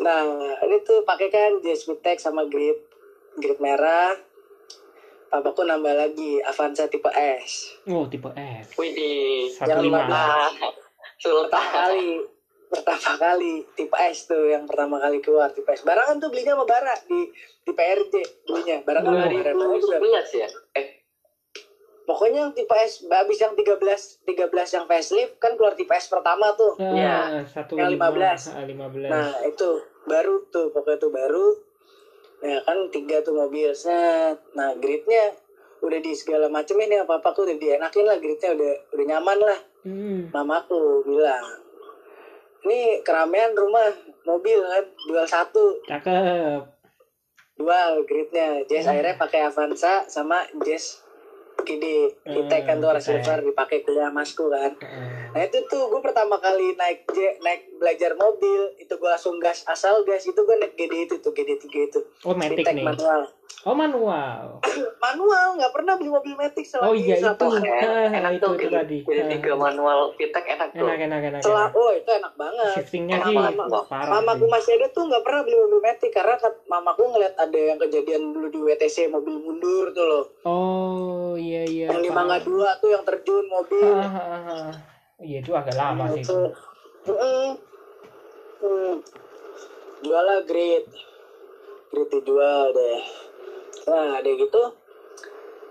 [0.00, 0.20] Nah,
[0.64, 2.78] ini tuh pakai kan Jazz Vitek sama grid.
[3.36, 4.16] Grid merah.
[5.34, 7.82] Papaku nambah lagi Avanza tipe S.
[7.90, 9.10] Oh tipe F Wih di
[9.50, 10.50] Satu lima Sultan.
[11.18, 11.50] Sultan.
[11.50, 12.06] Pertama kali,
[12.70, 15.82] pertama kali tipe S tuh yang pertama kali keluar tipe S.
[15.82, 17.34] Barangan tuh belinya sama Bara di
[17.66, 18.14] di PRJ
[18.46, 18.78] belinya.
[18.86, 19.26] Barangan Wah.
[19.26, 19.50] sama Bara.
[19.82, 19.96] Juga.
[19.98, 20.48] 2011 ya?
[20.78, 20.86] Eh,
[22.04, 23.80] Pokoknya yang tipe S habis yang 13
[24.28, 26.78] 13 yang facelift kan keluar tipe S pertama tuh.
[26.78, 28.54] Ah, satu Yang lima 15.
[28.54, 29.68] Ah, 15 Nah itu
[30.06, 31.46] baru tuh pokoknya tuh baru.
[32.44, 34.36] Ya kan tiga tuh mobil set.
[34.52, 35.32] Nah gridnya
[35.80, 39.38] udah di segala macem ini apa apa tuh udah dienakin lah gridnya udah udah nyaman
[39.40, 39.58] lah.
[39.84, 40.28] Hmm.
[40.28, 41.64] Mamaku bilang
[42.64, 43.92] ini keramaian rumah
[44.24, 46.64] mobil kan jual satu Cakep
[47.54, 51.04] dual gridnya Jazz akhirnya pakai Avanza sama Jazz
[51.60, 51.84] GD
[52.24, 55.23] kita kan tuh Hmm, silver dipakai kuliah masku kan Ah.
[55.34, 58.70] Nah itu tuh gue pertama kali naik J, naik belajar mobil.
[58.76, 60.22] Itu gue langsung gas asal gas.
[60.22, 62.00] Itu gue naik GD itu tuh GD 3 itu.
[62.22, 62.86] Oh Matic nih?
[62.86, 63.26] manual.
[63.64, 64.60] Oh manual.
[65.00, 67.24] Manual nggak pernah beli mobil Matic selama Oh iya itu.
[67.24, 68.98] selama- Ah, enak itu, tuh itu tadi.
[69.02, 69.28] Jadi Ah.
[69.30, 70.84] tiga manual Vitek enak tuh.
[70.84, 71.80] Enak enak enak Setelah, enak.
[71.80, 72.72] oh itu enak banget.
[72.74, 73.36] Shiftingnya Enak sih
[73.86, 74.52] parah mamaku sih.
[74.52, 78.22] masih ada tuh nggak pernah beli mobil Matic karena kat- mamaku ngeliat ada yang kejadian
[78.30, 80.24] dulu di WTC mobil mundur tuh loh.
[80.44, 82.12] Oh iya iya yang di.
[82.12, 83.90] Mangga dua tuh yang terjun mobil.
[83.90, 84.72] Ah, ah, ah, ah.
[85.24, 86.20] Iya itu agak lama sih.
[86.20, 86.38] itu
[87.04, 87.46] Mm-mm.
[88.60, 88.94] Hmm.
[90.00, 90.84] jual lah grid
[91.88, 93.00] grid dijual deh.
[93.84, 94.62] Nah ada gitu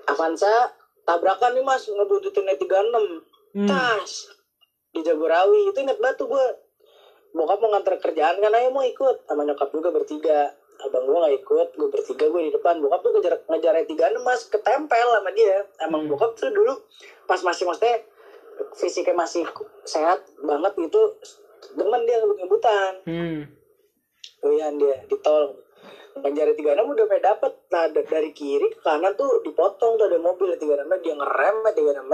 [0.03, 3.21] Avanza tabrakan nih mas ngebuttutin 36
[3.53, 3.69] Hmm.
[3.69, 4.33] tas
[4.89, 5.69] di Jagorawi.
[5.69, 6.45] Itu inget banget tuh gue
[7.31, 9.21] bokap mau nganter kerjaan kan ayo mau ikut.
[9.23, 10.49] Sama nyokap juga bertiga.
[10.81, 12.81] Abang gue gak ikut gue bertiga gue di depan.
[12.81, 15.69] Bokap tuh ngejar ngejar tiga mas ketempel sama dia.
[15.79, 16.09] Emang Hmm.
[16.09, 16.73] bokap tuh dulu
[17.23, 18.01] pas masih maksudnya
[18.77, 19.45] fisiknya masih
[19.85, 21.01] sehat banget gitu
[21.73, 22.93] demen dia ngebut-ngebutan.
[23.07, 23.41] Hmm.
[24.43, 25.55] doyan dia di tol
[26.21, 27.51] tiga enam udah kayak dapet.
[27.71, 31.63] Nah da- dari kiri ke kanan tuh dipotong tuh ada mobil tiga enam dia ngerem
[31.73, 32.11] tiga enam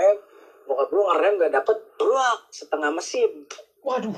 [0.70, 1.78] bokap gue ngerem gak dapet.
[1.98, 3.32] Brak setengah mesin.
[3.82, 4.16] Waduh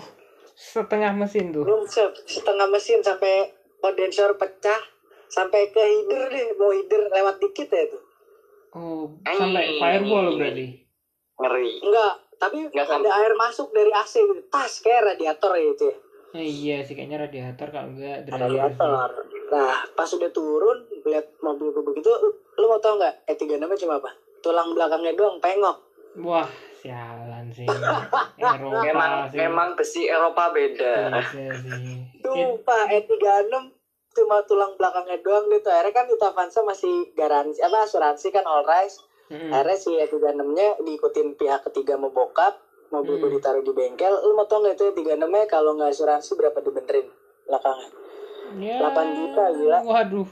[0.52, 1.66] setengah mesin tuh.
[1.66, 3.50] belum se- setengah mesin sampai
[3.82, 4.82] kondensor pecah
[5.32, 6.48] sampai ke hider deh.
[6.60, 8.04] Mau hider lewat dikit ya tuh.
[8.76, 10.81] Oh sampai firewall berarti.
[11.42, 11.72] Ngeri.
[11.82, 13.12] enggak tapi Nggak ada sampai.
[13.20, 15.98] air masuk dari AC gitu tas kayak radiator ya itu ya
[16.32, 19.10] Eh, iya sih kayaknya radiator kalau enggak radiator
[19.48, 22.08] nah pas udah turun lihat mobil gue begitu
[22.54, 25.78] lu mau tau nggak E E36 nya cuma apa tulang belakangnya doang pengok
[26.18, 27.64] Wah sialan sih.
[28.38, 29.38] Eropa Memang sih.
[29.38, 31.08] memang besi Eropa beda.
[31.32, 32.04] Iya sih.
[32.20, 33.48] Sumpah E36
[34.12, 38.60] cuma tulang belakangnya doang gitu akhirnya kan itu Avanza masih garansi apa asuransi kan all
[38.62, 39.00] rise
[39.32, 39.50] Mm-mm.
[39.50, 40.20] akhirnya si E36
[40.52, 43.36] nya diikutin pihak ketiga mau bokap mobil gue Hmm.
[43.40, 47.08] ditaruh di bengkel lu mau tau itu E36 nya kalau nggak asuransi berapa dibenerin
[47.44, 47.90] belakangnya
[48.52, 48.84] Ya.
[48.84, 49.80] 8 juta, gila.
[49.82, 50.28] Waduh.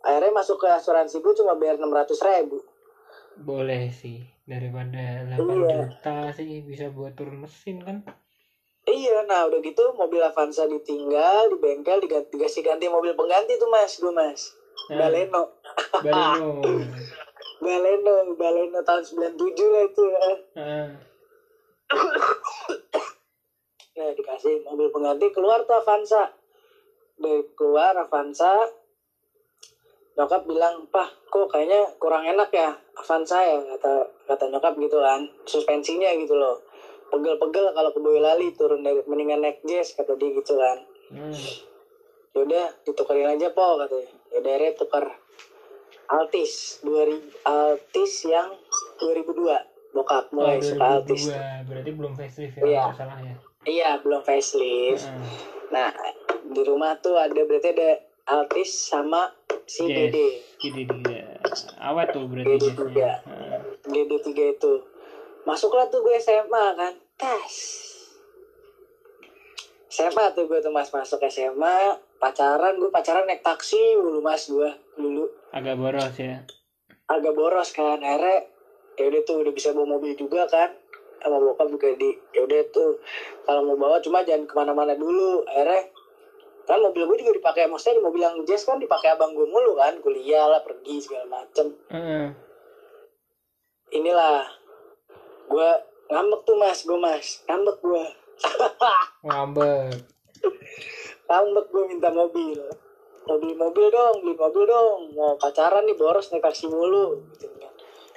[0.00, 2.64] akhirnya masuk ke asuransi gue cuma bayar 600 ribu
[3.36, 5.68] Boleh sih daripada 8 Iya.
[5.84, 8.00] juta sih bisa buat turun mesin kan.
[8.84, 13.68] iya nah udah gitu mobil Avanza ditinggal di bengkel diganti dikasih ganti mobil pengganti tuh
[13.68, 14.56] mas gue mas
[14.88, 15.42] Nah, Baleno
[16.00, 16.50] Baleno.
[17.58, 20.18] Baleno Baleno tahun 97 lah itu ya.
[20.58, 20.88] Ah,
[23.98, 26.30] Nah dikasih mobil pengganti keluar tuh Avanza.
[27.18, 28.62] Dari keluar Avanza,
[30.14, 35.26] nyokap bilang, Pah, kok kayaknya kurang enak ya Avanza ya, kata kata nyokap gitu kan,
[35.42, 36.62] suspensinya gitu loh.
[37.10, 40.78] Pegel-pegel kalau ke Boyolali turun dari mendingan naik jazz kata dia gitu kan.
[41.10, 41.34] hmm.
[42.36, 44.14] Yaudah ditukerin aja po katanya.
[44.30, 45.04] Yaudah akhirnya tuker
[46.08, 48.48] Altis 2000 Altis yang
[48.96, 49.44] 2002
[49.90, 51.28] bokap Oh, mulai suka Altis.
[51.28, 51.68] 2002.
[51.68, 52.84] Berarti belum facelift ya, Iya.
[52.92, 53.34] salah ya.
[53.62, 55.04] Iya belum facelift.
[55.04, 55.20] Ah,
[55.68, 55.92] Nah,
[56.46, 57.90] di rumah tuh ada berarti ada
[58.26, 59.28] Altis sama
[59.64, 59.96] si Yes.
[60.08, 60.28] Dede.
[60.58, 61.28] Gede dia.
[61.78, 62.76] Awet tuh berarti Gede jazznya.
[62.78, 63.10] juga.
[63.26, 64.72] Ah, Dede tiga itu.
[65.44, 66.92] Masuklah tuh gue SMA kan.
[67.14, 67.56] Tas.
[69.88, 71.76] SMA tuh gue tuh mas masuk SMA.
[72.16, 75.24] Pacaran gue pacaran naik taksi dulu mas gue dulu.
[75.50, 76.44] Agak boros ya.
[77.06, 77.98] Agak boros kan.
[77.98, 78.48] Akhirnya
[78.94, 80.70] ya udah tuh udah bisa bawa mobil juga kan.
[81.18, 83.02] Sama bokap juga di ya udah tuh
[83.42, 85.42] kalau mau bawa cuma jangan ke mana-mana dulu.
[85.44, 85.90] Akhirnya
[86.64, 89.72] kan mobil gue juga dipakai maksudnya di mobil yang jazz kan dipakai abang gue mulu
[89.74, 92.28] kan kuliah lah pergi segala macem Heeh.
[93.90, 94.44] inilah
[95.48, 95.68] gue
[96.12, 98.04] ngambek tuh mas gue mas ngambek gue
[99.24, 99.96] Ngambek.
[101.24, 102.60] ngambek gue minta mobil
[103.28, 105.12] mau beli mobil dong beli mobil dong.
[105.12, 107.72] Mau pacaran nih boros naik taksi mulu gitu kan.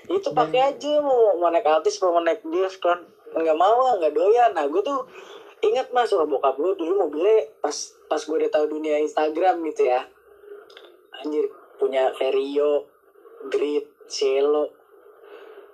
[0.07, 3.03] Itu pakai aja mau mau naik altis mau naik dias kan.
[3.35, 4.55] Nggak mau ah, nggak doyan.
[4.55, 5.03] Nah gue tuh
[5.61, 7.75] ingat mas orang bokap gue dulu mobilnya pas
[8.07, 10.07] pas gue udah tahu dunia Instagram gitu ya.
[11.19, 12.87] Anjir punya Vario
[13.51, 14.81] Grid Cielo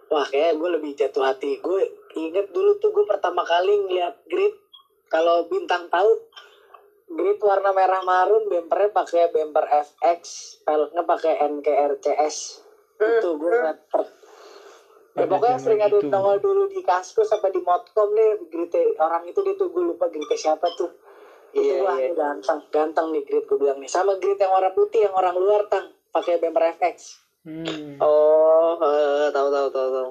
[0.08, 1.62] wah kayak gue lebih jatuh hati.
[1.62, 1.86] Gue
[2.18, 4.56] inget dulu tuh gue pertama kali ngeliat Grid.
[5.08, 6.20] Kalau bintang tahu
[7.08, 10.22] Grid warna merah marun bempernya pakai bemper FX
[10.62, 12.36] peleknya pakai NKRCS
[12.98, 14.16] itu gue ngeliat per-
[15.18, 16.06] Ya, pokoknya sering ada itu.
[16.06, 20.06] nongol dulu di kaskus apa di modcom deh grid orang itu dia tuh gue lupa
[20.06, 20.94] grid siapa tuh
[21.50, 22.14] itu Iya, wah iya.
[22.14, 25.66] ganteng ganteng nih grid gue bilang nih sama grid yang warna putih yang orang luar
[25.66, 27.96] tang pakai bemper FX Hmm.
[27.98, 30.10] Oh, eh, tahu tahu tahu tahu.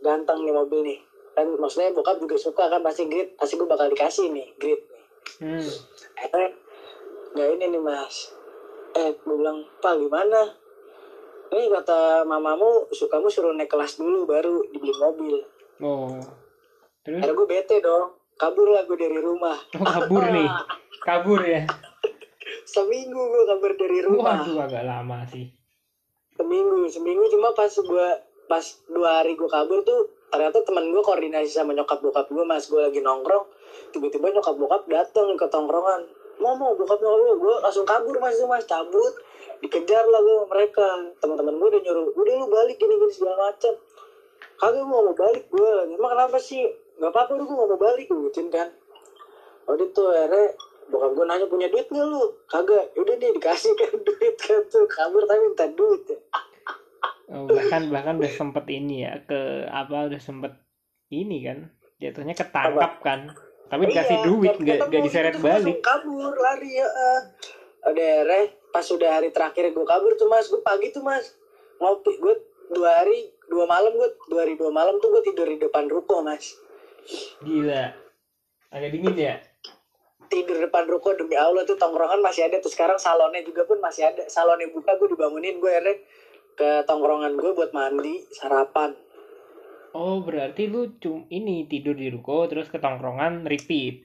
[0.00, 0.98] ganteng nih mobil nih
[1.32, 4.93] kan maksudnya bokap juga suka kan pasti grid pasti gue bakal dikasih nih grid nih
[5.34, 5.66] Hmm.
[6.34, 6.50] eh
[7.34, 8.30] nggak ini nih mas
[8.94, 10.46] eh gue bilang pak gimana
[11.50, 15.36] ini kata mamamu sukamu suruh naik kelas dulu baru dibeli mobil
[15.82, 16.14] Oh.
[17.02, 20.46] Terus akhirnya gue bete dong kabur lah gue dari rumah oh, kabur nih.
[21.02, 21.66] Kabur ya.
[22.72, 25.50] seminggu gue kabur dari rumah Waduh agak lama sih.
[26.34, 28.06] seminggu seminggu cuma pas gue
[28.46, 32.66] pas dua hari gue kabur tuh ternyata teman gue koordinasi sama nyokap bokap gue mas.
[32.66, 33.46] Gue lagi nongkrong
[33.94, 36.10] tiba-tiba nyokap bokap datang ke tongkrongan.
[36.42, 38.66] Mau mau bokap nyokap lu gue langsung kabur mas itu mas.
[38.66, 39.14] Cabut
[39.62, 41.06] dikejar lah gue mereka.
[41.22, 43.74] Teman-teman gue udah nyuruh udah lu balik gini gini segala macam
[44.54, 46.66] kagak gue mau balik gue emang kenapa sih?
[46.98, 48.68] Nggak apa-apa udah gue mau balik gue kan.
[49.70, 50.50] Udah tuh akhirnya
[50.90, 52.26] bokap gue nanya punya duit nggak lu?
[52.50, 52.90] Kagak.
[52.98, 54.82] Udah deh dikasih kan duit kan tuh.
[54.90, 56.18] Kabur tapi minta duit ya.
[57.24, 60.52] Oh, bahkan bahkan udah sempet ini ya ke apa udah sempet
[61.08, 63.32] ini kan jatuhnya ketangkap kan
[63.72, 65.80] tapi dikasih Iya, duit kan nggak diseret balik.
[65.80, 67.20] kabur lari ya eh.
[67.84, 71.32] udah akhirnya pas udah hari terakhir gue kabur tuh mas gue pagi tuh mas
[71.80, 72.34] ngopi gue
[72.76, 76.20] dua hari dua malam gue dua hari dua malam tuh gue tidur di depan ruko
[76.20, 76.56] mas.
[77.44, 77.92] Gila.
[78.72, 79.36] Agak dingin ya?
[80.32, 84.08] Tidur depan ruko demi allah tuh tongkrongan masih ada tuh sekarang salonnya juga pun masih
[84.08, 84.24] ada.
[84.28, 85.96] Salonnya buka gue dibangunin gue akhirnya
[86.54, 88.94] ke tongkrongan gue buat mandi sarapan.
[89.94, 94.02] Oh berarti lu cum ini tidur di ruko terus ke tongkrongan repeat.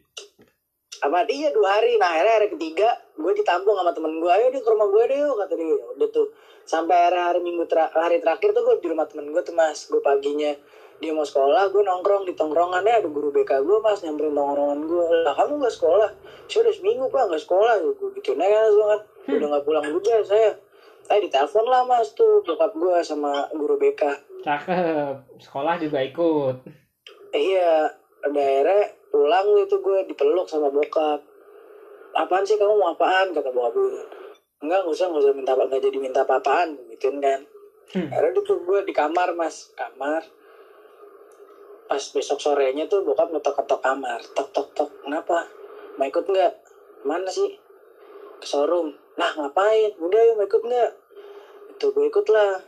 [1.01, 1.97] Sama dia dua hari.
[1.97, 5.17] Nah akhirnya hari ketiga gue ditampung sama temen gue ayo deh ke rumah gue deh
[5.17, 5.77] yuk kata dia.
[5.97, 6.27] Udah tuh
[6.61, 9.89] sampai hari hari minggu tera- hari terakhir tuh gue di rumah temen gue tuh mas.
[9.89, 10.53] Gue paginya
[10.99, 15.05] dia mau sekolah gue nongkrong di tongkrongannya ada guru BK gue mas nyamperin tongkrongan gue
[15.25, 16.09] lah kamu gak sekolah?
[16.45, 17.73] Saya udah seminggu pak gak sekolah.
[17.97, 19.01] Gue gitu aja langsung kan.
[19.25, 20.53] Udah gak pulang juga saya
[21.09, 25.15] saya ditelepon lah mas tuh bokap gue sama guru BK cakep.
[25.39, 26.55] Sekolah juga ikut.
[27.35, 27.87] Eh, iya
[28.23, 31.19] ada akhirnya pulang itu gue dipeluk sama bokap.
[32.13, 33.31] Apaan sih kamu mau apaan?
[33.33, 33.89] Kata bokap gue
[34.59, 37.41] enggak nggak usah nggak usah minta nggak jadi minta apa-apaan gituin kan.
[37.89, 38.05] Hmm.
[38.13, 39.73] akhirnya itu gue di kamar mas.
[39.73, 40.21] Kamar.
[41.89, 44.21] Pas besok sorenya tuh bokap ngetok-ketok kamar.
[44.37, 44.89] Tok tok tok.
[45.01, 45.49] Kenapa?
[45.97, 46.53] Mau ikut nggak?
[47.01, 47.57] Mana sih?
[48.39, 49.91] Ke showroom nah ngapain?
[49.99, 50.91] Udah yuk ikut nggak?
[51.75, 52.63] Itu gue ikut lah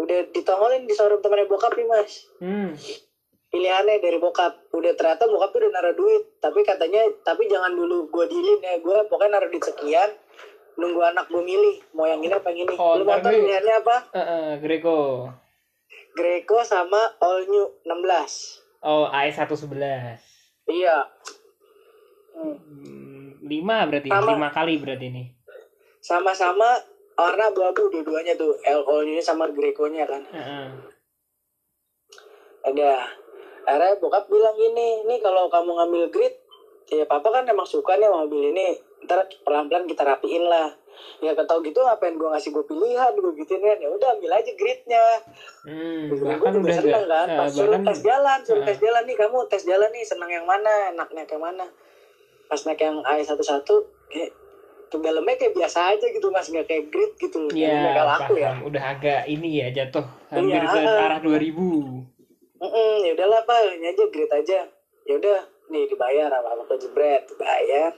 [0.00, 2.30] udah ditongolin di showroom temannya bokap nih mas.
[2.40, 2.72] Hmm.
[3.50, 4.70] Pilihannya dari bokap.
[4.70, 6.22] Udah ternyata bokap tuh udah naruh duit.
[6.38, 8.78] Tapi katanya tapi jangan dulu gue dilin ya.
[8.78, 10.10] Gue pokoknya naruh duit sekian
[10.78, 11.82] nunggu anak gue milih.
[11.92, 12.74] Mau yang ini apa yang ini?
[12.78, 13.96] Oh, lu mau tau pilihannya apa?
[14.14, 15.28] Eh, eh, Greco.
[16.14, 20.16] Greco sama All New 16 Oh, AS 111.
[20.64, 21.04] iya.
[22.32, 22.56] Hmm.
[22.56, 24.32] Hmm, lima berarti, Sama.
[24.32, 25.24] lima kali berarti ini.
[26.00, 26.80] Sama-sama
[27.14, 28.56] warna abu-abu dua-duanya tuh.
[28.64, 30.24] L All New sama Greco-nya kan.
[30.26, 30.66] Heeh.
[32.60, 32.92] ada.
[33.64, 36.34] Akhirnya bokap bilang gini nih kalau kamu ngambil grid
[36.90, 38.76] ya papa kan emang suka nih sama mobil ini.
[39.04, 40.68] Ntar pelan-pelan kita rapiin lah.
[41.24, 43.12] Ya ketau gitu ngapain gue ngasih gue pilihan?
[43.16, 43.78] Gue gituin kan.
[43.80, 45.04] Ya udah ambil aja gridnya.
[45.64, 47.26] Hmm, gue juga udah seneng kan.
[47.28, 48.68] pas suruh tes jalan suruh Ah.
[48.68, 51.64] tes jalan nih kamu tes jalan nih seneng yang mana enak naik yang mana.
[52.44, 53.74] Pas naik yang AI satu satu
[54.08, 54.32] kayak
[54.90, 56.50] ke dalamnya kayak biasa aja gitu mas.
[56.50, 57.38] Nggak kayak grid gitu.
[57.46, 58.52] Loh ya Nggak laku ya.
[58.60, 60.04] Udah agak ini ya jatuh.
[60.28, 60.68] Hampir Iya.
[60.68, 62.10] ke arah 2000.
[62.60, 63.58] Mm ya udahlah pak.
[63.72, 64.58] Ini aja grid aja.
[65.06, 65.38] Ya udah
[65.70, 67.24] nih dibayar apa apa jebret.
[67.24, 67.94] Dibayar.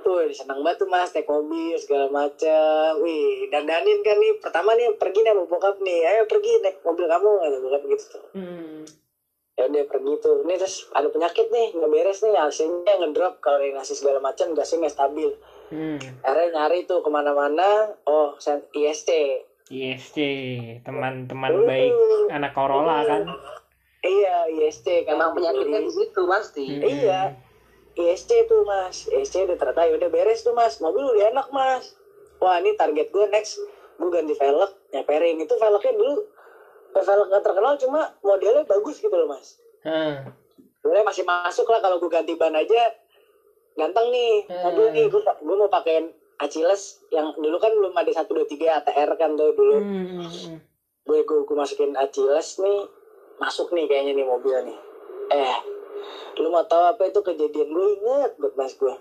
[0.00, 1.10] Tuh senang banget tuh mas.
[1.10, 4.32] Naik mobil segala macam wih dandanin kan nih.
[4.38, 6.00] Pertama nih pergi nih sama bokap nih.
[6.06, 8.24] Ayo pergi naik mobil kamu kata bokap gitu tuh.
[8.32, 8.82] Hmm.
[9.54, 13.62] Ya udah pergi tuh ini terus ada penyakit nih nggak beres nih AC-nya ngedrop kalau
[13.62, 15.30] ngasih segala macam gasnya nggak stabil
[15.64, 15.96] Hmm.
[16.20, 18.36] akhirnya nyari tuh ke mana-mana oh
[18.70, 19.10] IST
[19.64, 20.16] ISC,
[20.84, 21.88] teman-teman baik
[22.28, 23.24] anak Corolla kan.
[24.04, 26.64] iya IST kan Emang penyakitnya di situ pasti.
[26.68, 26.84] Hmm.
[26.84, 27.20] Iya.
[27.96, 31.96] ISC tuh mas, ISC udah ternyata ya udah beres tuh mas, mobil udah enak mas.
[32.44, 33.56] Wah ini target gue next,
[33.96, 36.28] gue ganti velg, nyeperin itu velgnya dulu
[37.02, 39.58] velg gak terkenal cuma modelnya bagus gitu loh mas.
[40.84, 42.92] Sebenarnya masih masuk lah kalau gue ganti ban aja,
[43.74, 44.44] ganteng nih.
[44.46, 49.32] Mobil nih gue gue mau pakein Achilles yang dulu kan belum ada 123 ATR kan
[49.38, 49.76] tuh dulu.
[49.80, 50.58] Hmm, hmm, hmm.
[51.04, 52.78] gue gue, gue masukin Achilles nih
[53.40, 54.78] masuk nih kayaknya nih mobil nih.
[55.32, 55.56] Eh
[56.42, 57.70] lu mau tahu apa itu kejadian?
[57.70, 58.94] Gue inget buat mas gue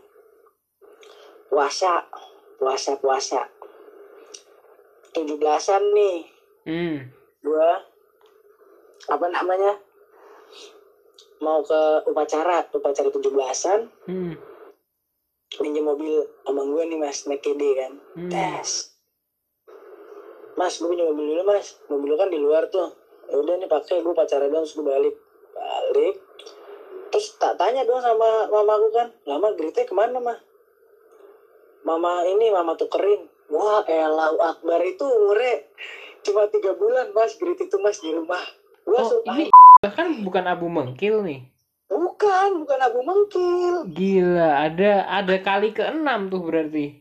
[1.53, 2.05] puasa
[2.57, 3.41] puasa puasa.
[5.13, 6.17] Tujuh belasan nih.
[6.65, 6.97] Hmm.
[7.43, 7.69] Gue
[9.03, 9.75] apa namanya
[11.43, 14.39] mau ke upacara upacara tujuh belasan Hmm.
[15.53, 17.93] pinjam mobil abang gue nih mas naik KD kan.
[18.17, 18.31] Hmm.
[18.31, 18.95] tes.
[20.57, 21.77] Mas gue punya mobil dulu mas.
[21.91, 22.89] Mobil lu kan di luar tuh.
[23.29, 25.15] Ya udah nih pakai gue pacaran dong terus gue balik.
[25.53, 26.15] Balik.
[27.13, 29.07] Terus tak tanya dong sama mama aku kan.
[29.29, 30.39] Lama gritnya ke mana mah
[31.85, 33.29] mama ini mama tukerin.
[33.53, 35.69] Wah elah akbar itu umurnya
[36.23, 38.41] cuma tiga bulan mas grit itu mas di rumah
[38.83, 39.47] gue Oh, sumpah ini
[39.79, 41.43] bahkan bukan abu mengkil nih.
[41.85, 46.99] bukan bukan abu mengkil Gila, ada ada kali keenam tuh berarti.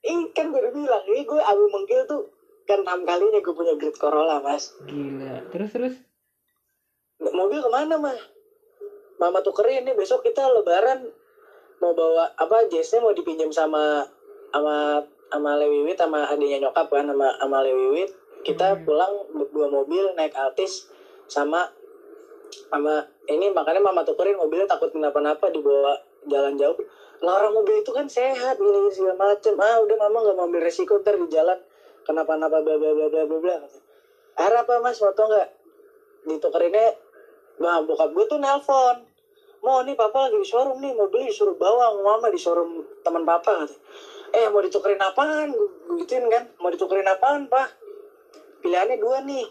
[0.00, 2.22] ini kan gue bilang ini gue abu mengkil tuh
[2.64, 5.48] kan enam kalinya gue punya grit Corolla mas Gila.
[5.48, 5.94] Terus terus.
[7.18, 8.14] mobil ke mana mah
[9.16, 11.02] mama tukerin nih besok kita lebaran
[11.78, 14.06] mau bawa apa jasnya mau dipinjam sama
[14.48, 18.10] sama sama Lewiwit sama adiknya nyokap kan sama sama Lewiwit
[18.46, 18.82] kita Hmm.
[18.86, 20.88] pulang berdua mobil naik Altis
[21.28, 21.68] sama
[22.68, 25.96] sama ini makanya mama tukerin mobilnya takut kenapa-napa dibawa
[26.28, 26.76] jalan jauh.
[27.20, 29.56] Lah orang mobil itu kan sehat gini segala macem.
[29.58, 31.58] Ah udah mama nggak mau ambil resiko ntar di jalan.
[32.06, 33.56] Kenapa-napa bla bla bla bla bla bla.
[34.38, 34.96] Akhirnya apa mas?
[35.02, 35.48] Mau tau nggak?
[36.28, 36.86] Ditukerinnya
[37.58, 38.96] nah bokap gue tuh nelpon.
[39.58, 40.94] Mau nih papa lagi di showroom nih.
[40.94, 43.66] Mobil disuruh bawa mama di showroom teman papa
[44.28, 45.52] eh mau ditukerin apaan?
[45.56, 46.44] Gue gituin kan?
[46.60, 47.87] Mau ditukerin apaan pak
[48.68, 49.48] pilihannya dua nih.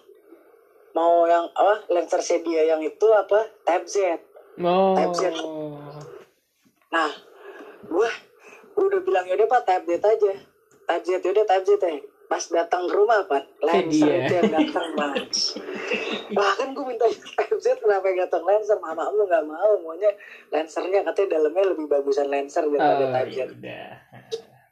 [0.93, 3.49] Mau yang apa Lancer Sedia yang itu apa?
[3.65, 4.21] Type Z.
[4.61, 4.93] Oh.
[4.93, 5.23] Type Z.
[6.87, 7.11] nah
[7.83, 8.09] gue
[8.77, 10.33] udah bilang yaudah pak Type Z aja.
[10.85, 11.97] Type Z yaudah Type Z ya.
[12.27, 15.55] Pas datang ke rumah pak Lancer itu yang datang mas
[16.27, 18.77] bahkan gue minta Type Z kenapa yang datang Lancer?
[18.77, 20.11] Mama lu nggak mau maunya
[20.51, 23.39] Lancernya katanya dalamnya lebih bagusan Lancer Oh, daripada Type Z.
[23.63, 23.95] ya.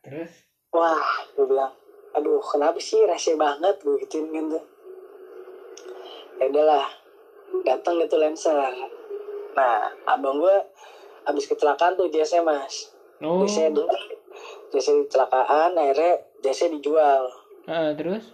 [0.04, 0.32] Terus?
[0.70, 1.00] Wah
[1.32, 1.72] gue bilang
[2.16, 4.60] aduh kenapa sih rese banget gue gituin gitu
[6.36, 6.88] ya udahlah
[7.62, 8.56] datang itu Lancer
[9.52, 10.56] nah abang gue
[11.24, 13.40] habis kecelakaan tuh jasnya mas oh.
[13.42, 13.88] jasnya dulu
[14.70, 17.24] jasnya kecelakaan akhirnya jasnya dijual
[17.66, 18.30] Ah, terus?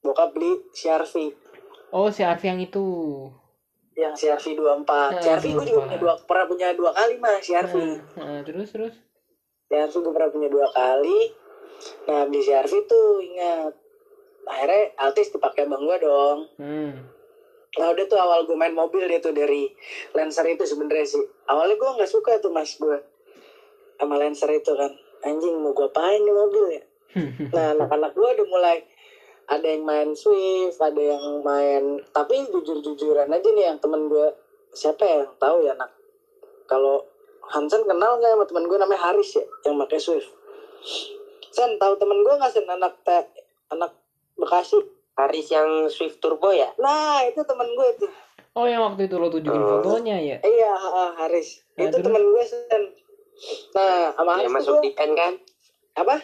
[0.00, 1.36] bokap beli CRV
[1.90, 2.82] Oh, si Arfi yang itu.
[3.94, 5.86] yang CRV 24 Nah, CRV gue juga 24.
[5.86, 7.74] punya dua, pernah punya dua kali mas CRV
[8.16, 8.94] Ah, ah, terus terus.
[9.66, 11.18] CRV gue pernah punya dua kali
[12.08, 13.72] nah beli CRV tuh ingat.
[14.44, 16.38] Akhirnya Altis dipakai abang gue dong.
[16.60, 16.92] Hmm.
[17.74, 19.66] Nah udah tuh awal gue main mobil dia tuh dari
[20.14, 21.24] Lancer itu sebenarnya sih.
[21.48, 22.98] Awalnya gue nggak suka tuh mas gue
[23.98, 24.92] Sama Lancer itu kan.
[25.24, 26.82] Anjing mau gue apain nih mobil ya?
[27.54, 28.76] Nah anak-anak gue udah mulai
[29.48, 34.28] Ada yang main Swift Ada yang main Tapi jujur-jujuran aja nih yang temen gue
[34.74, 35.94] siapa ya yang tahu ya anak?
[36.66, 37.06] Kalau
[37.54, 40.34] Hansen kenal nggak sama temen gue namanya Haris ya yang pakai Swift
[41.54, 43.18] Sen tahu temen gue nggak Sen anak te,
[43.70, 43.94] anak
[44.34, 44.82] Bekasi
[45.14, 46.66] Haris yang Swift Turbo ya?
[46.74, 48.06] nah itu temen gue itu
[48.52, 49.70] Oh yang waktu itu lo tunjukin Oh.
[49.78, 50.36] fotonya ya?
[50.42, 50.74] iya
[51.16, 52.04] Haris Nah, itu terus?
[52.04, 52.82] temen gue Sen
[53.70, 55.32] nah sama Yang Haris masuk tuh deep end kan?
[55.94, 56.16] apa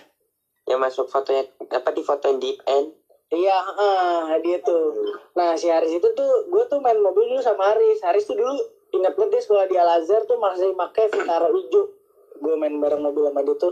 [0.64, 2.88] Yang masuk fotonya apa di foto yang deep end?
[3.30, 4.90] Iya, ah, dia tuh.
[5.32, 8.02] Nah, si Haris itu tuh, gue tuh main mobil dulu sama Haris.
[8.02, 8.58] Haris tuh dulu
[8.90, 11.94] ingat banget dia sekolah di Al Azhar tuh masih pakai Vitara hijau.
[12.36, 13.70] Gue main bareng mobil sama dia tuh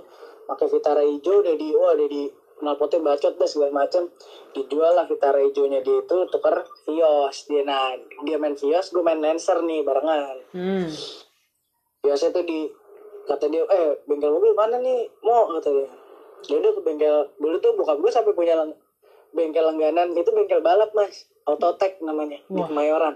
[0.49, 2.25] pakai Vitara hijau, udah di, wah, udah di
[2.59, 4.09] knalpotnya bacot deh segala macem.
[4.57, 7.37] Dijual lah Vitara hijaunya dia itu tuker Vios.
[7.47, 7.93] Dia nah,
[8.25, 10.41] dia main Vios, gue main Lancer nih barengan.
[10.57, 10.89] Hmm.
[12.01, 12.73] Biasanya tuh di
[13.29, 15.05] kata dia, eh bengkel mobil mana nih?
[15.21, 15.89] Mau kata dia.
[16.49, 18.79] Dia udah ke bengkel dulu tuh bokap gue sampai punya lang-
[19.37, 22.67] bengkel langganan itu bengkel balap mas, Autotech namanya di Wah.
[22.73, 23.15] Kemayoran.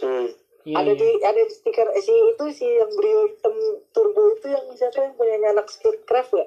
[0.00, 0.30] Hmm.
[0.66, 0.98] Iya, ada iya.
[0.98, 3.54] di ada di stiker si itu si yang brio hitam
[3.94, 6.46] turbo itu yang siapa yang punya anak Skillcraft ya?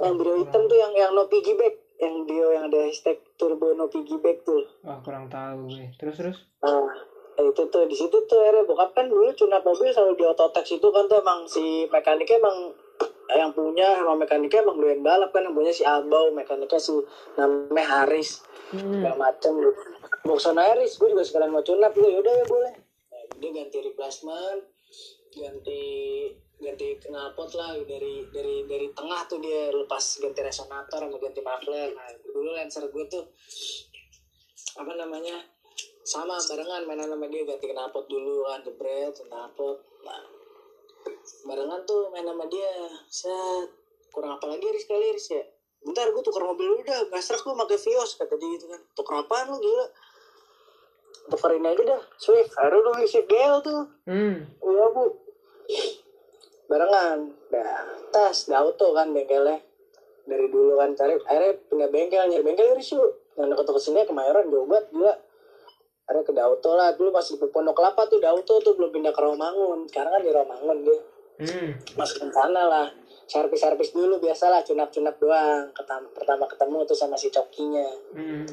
[0.00, 3.92] Yang brio hitam tuh yang yang no piggyback, yang brio yang ada hashtag turbo no
[3.92, 4.64] piggyback tuh.
[4.80, 5.92] Wah kurang tahu gue.
[6.00, 6.38] Terus terus.
[6.64, 6.88] Nah,
[7.36, 10.88] itu tuh di situ tuh akhirnya bokap kan dulu cuna mobil selalu di Autotex itu
[10.88, 12.72] kan tuh emang si mekaniknya emang
[13.34, 16.94] yang punya emang mekaniknya emang doyan balap kan yang punya si Abau mekaniknya si
[17.34, 18.42] namanya Haris.
[18.72, 19.02] Hmm.
[19.04, 19.70] segala macem gitu.
[20.24, 22.72] mau ke sana Haris gue juga sekalian mau tunap gue yaudah ya boleh.
[23.12, 24.60] Nah, dia ganti replacement
[25.34, 25.82] ganti
[26.62, 31.90] ganti knalpot lah dari dari dari tengah tuh dia lepas ganti resonator sama ganti muffler.
[31.92, 33.24] Nah dulu Lancer gue tuh.
[34.78, 35.38] Apa namanya?
[36.04, 39.78] Sama barengan mainan sama dia ganti knalpot dulu kan jebret knalpot.
[40.06, 40.43] Nah
[41.44, 42.72] barengan tuh main sama dia.
[43.08, 43.68] Set.
[44.14, 44.86] Kurang apa lagi Riz?
[44.86, 45.42] Kali Riz ya?
[45.84, 47.00] Bentar gue tukar mobil dulu dah.
[47.12, 48.80] Gak serak gue pakai Vios kata dia gitu kan.
[48.96, 49.86] Tukar apaan lu gila?
[51.28, 52.02] Tukerin aja dah.
[52.20, 52.52] Swift.
[52.60, 53.84] Aduh dulu Swift GL tuh.
[54.08, 54.44] Hmm.
[54.48, 55.04] iya bu.
[56.68, 57.18] Barengan.
[57.52, 57.84] Dah.
[58.12, 59.60] Tas dah auto kan bengkelnya.
[60.24, 61.20] Dari dulu kan cari.
[61.20, 65.14] Akhirnya pindah bengkel nyari bengkel Riz yuk yang deket ke sini kemayoran jauh banget gila.
[66.04, 66.88] Akhirnya ke Dauto lah.
[66.96, 70.32] Dulu masih di Pondok Kelapa tuh Dauto tuh belum pindah ke Romangun sekarang kan di
[70.32, 71.74] Romangun dia Hmm.
[71.94, 72.86] masuk ke sana lah
[73.24, 78.46] servis-servis dulu biasalah cunap-cunap doang Ketam- pertama ketemu tuh sama si cokinya Hmm.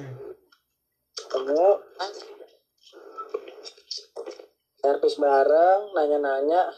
[1.13, 1.67] ketemu
[4.75, 6.73] servis bareng nanya-nanya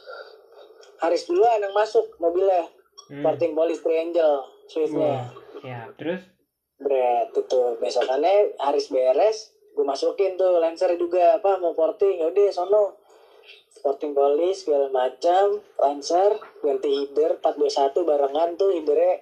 [1.00, 2.68] Haris duluan yang masuk mobilnya
[3.06, 3.20] Hmm.
[3.22, 5.28] porting polis Triangle Swiftnya Wah.
[5.62, 6.24] Ya terus.
[6.76, 9.38] Bret itu besokannya Haris beres
[9.70, 12.96] gue masukin tuh Lancer juga apa mau porting ya udah sono
[13.84, 19.20] porting polis segala macam Lancer ganti header 421 barengan tuh headernya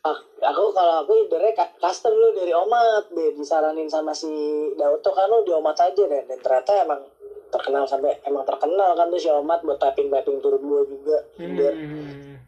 [0.00, 4.32] Ak- aku kalau aku headernya ka- custom dulu dari Omat deh disaranin sama si
[4.74, 7.04] Dauto kan lu di Omat aja deh dan ternyata emang
[7.46, 12.40] terkenal sampai emang terkenal kan tuh si Omat buat tapping tapping turbo juga header Hmm.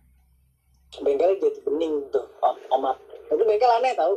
[0.94, 2.96] bengkelnya jadi bening tuh Om- Omat.
[3.26, 4.16] Itu bengkel aneh tau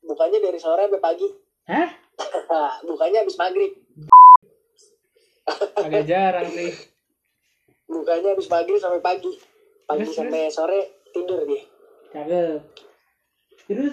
[0.00, 1.26] bukanya dari sore sampai pagi.
[1.64, 1.88] Hah?
[2.86, 3.74] bukanya habis maghrib
[5.76, 6.70] Agak jarang sih.
[7.84, 9.28] bukanya habis maghrib sampai pagi
[9.84, 10.80] pagi Terus, sampai sore
[11.10, 11.60] tidur dia
[12.08, 12.60] Cakep.
[13.62, 13.92] Terus.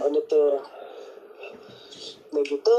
[2.30, 2.76] udah gitu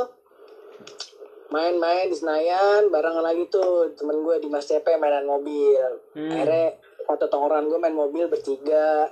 [1.50, 6.30] main-main di Senayan barengan lagi tuh temen gue di Mas CP mainan mobil Hmm.
[6.30, 9.10] akhirnya foto tongkrongan gue main mobil bertiga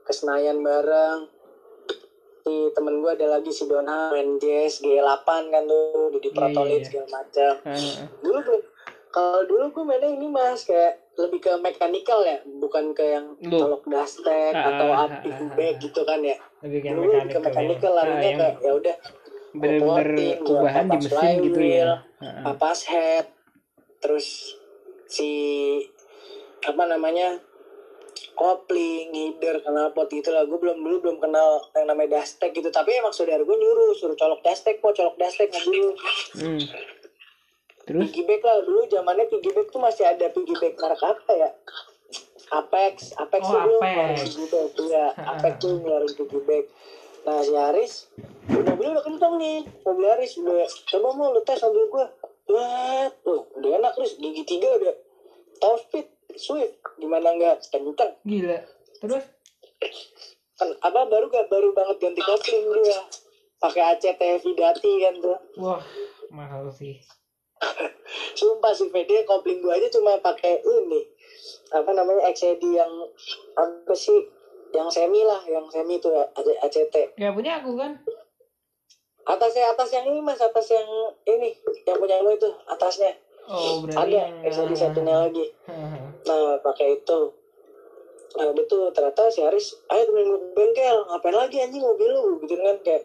[0.00, 1.26] ke Senayan bareng
[2.40, 6.78] si temen gue ada lagi si Dona main jazz G8 kan tuh diprotolin Iya, iya,
[6.78, 6.86] iya.
[6.86, 7.52] segala macam
[8.18, 8.62] dulu belum
[9.08, 13.60] kalau dulu gue mainnya ini mas kayak lebih ke mechanical ya bukan ke yang Loh.
[13.66, 17.10] colok dustek Ah, atau ah, up ah, ah, back gitu kan ya lebih kayak dulu
[17.10, 17.92] lebih ke mechanical.
[17.92, 17.96] ya.
[17.98, 18.96] larinya Ah, yang kayak ya udah
[19.48, 21.66] bener-bener perubahan di mesin gitu ya.
[21.66, 21.90] flywheel,
[22.20, 22.42] Ah, ah.
[22.52, 23.26] papas head
[23.98, 24.54] terus
[25.08, 25.30] si
[26.62, 27.40] apa namanya
[28.38, 30.46] kopling, header, knalpot gitu lah.
[30.46, 32.70] Gue belum dulu belum kenal yang namanya dustek gitu.
[32.70, 35.90] Tapi emang saudara gue nyuruh suruh colok dustek, kok colok dustek mobil.
[36.38, 36.62] Hmm.
[37.88, 38.12] Terus?
[38.12, 41.50] Piggyback lah dulu zamannya piggyback tuh masih ada piggyback merek apa ya?
[42.48, 44.16] Apex, Apex Oh, belum Apex.
[44.28, 45.06] piggyback, iya.
[45.32, 46.64] Apex tuh ngeluarin piggyback.
[47.24, 47.92] Nah si Haris,
[48.48, 52.06] mobilnya udah kenceng nih, mobil Haris udah, coba mau lu tes mobil gue.
[52.48, 54.94] Wah, tuh udah enak terus gigi tiga udah
[55.60, 58.12] top speed, swift, gimana nggak kenceng?
[58.24, 58.58] Gila.
[59.04, 59.24] Terus?
[60.56, 63.00] Kan apa baru gak baru banget ganti kopling dia,
[63.60, 65.38] pakai ACT Vidati kan tuh.
[65.60, 65.82] Wah,
[66.32, 66.96] mahal sih.
[68.38, 71.02] Sumpah sih VD kopling gue aja cuma pakai ini.
[71.74, 72.92] Apa namanya XCD yang
[73.54, 74.16] apa sih?
[74.68, 77.96] Yang semi lah yang semi itu ACT Ya punya aku kan.
[79.28, 80.88] atasnya atas yang ini mas atas yang
[81.28, 81.52] ini
[81.84, 83.12] yang punya lu itu atasnya.
[83.44, 85.46] Oh berarti ada yang SLD satunya lagi.
[86.28, 87.20] Nah pakai itu.
[88.36, 92.40] Nah tuh ternyata si Aris ayo temenin gue ke bengkel ngapain lagi anjing mobil lu?
[92.44, 93.04] Gitu kan kayak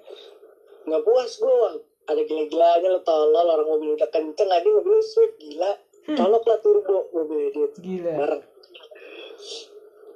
[0.84, 1.56] nggak puas gue
[2.04, 4.51] ada gila-gilanya lo tolol orang mobil udah kenceng.
[4.51, 5.72] Aja mobil lu swift gila.
[6.04, 8.14] Colok lah turbo mobilnya dia gila.
[8.20, 8.43] Bareng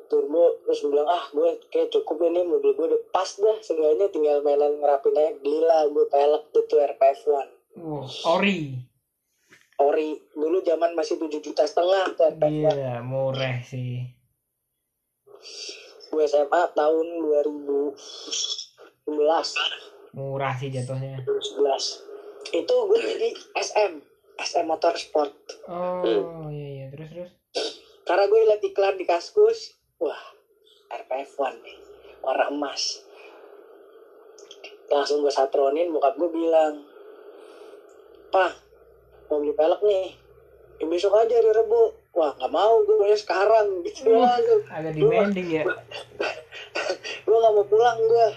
[0.07, 3.55] turbo terus bilang ah gue kayak cukup ini mobil gue udah pas dah.
[3.63, 5.31] Seenggaknya tinggal mainan ngerapin aja.
[5.39, 7.19] Gila gue pelek tuh tuh RPF
[7.79, 8.03] 1 wow
[8.35, 8.75] ori.
[9.77, 10.17] Ori.
[10.33, 14.03] Dulu zaman masih 7 juta setengah tuh RPF 1 gila murah sih.
[16.07, 17.95] Gue SMA tahun 2011
[20.15, 21.19] murah sih jatuhnya.
[21.25, 22.07] 2011
[22.47, 23.29] itu gue jadi
[23.59, 23.93] SM
[24.37, 25.33] SM Motorsport.
[25.67, 26.85] Oh iya iya.
[26.93, 27.31] Terus terus?
[28.07, 30.21] Karena gue liat iklan di Kaskus wah
[30.93, 31.77] RPF 1 nih.
[32.23, 33.03] Warna emas.
[34.87, 36.87] Langsung gue satronin bokap gue bilang
[38.31, 38.53] Pak
[39.27, 40.15] mau beli pelek nih.
[40.77, 43.83] Ya besok aja hari Rebo wah nggak mau gue maunya sekarang.
[43.83, 45.63] Gitu langsung agak demanding ya.
[47.27, 48.27] Gue nggak mau pulang gue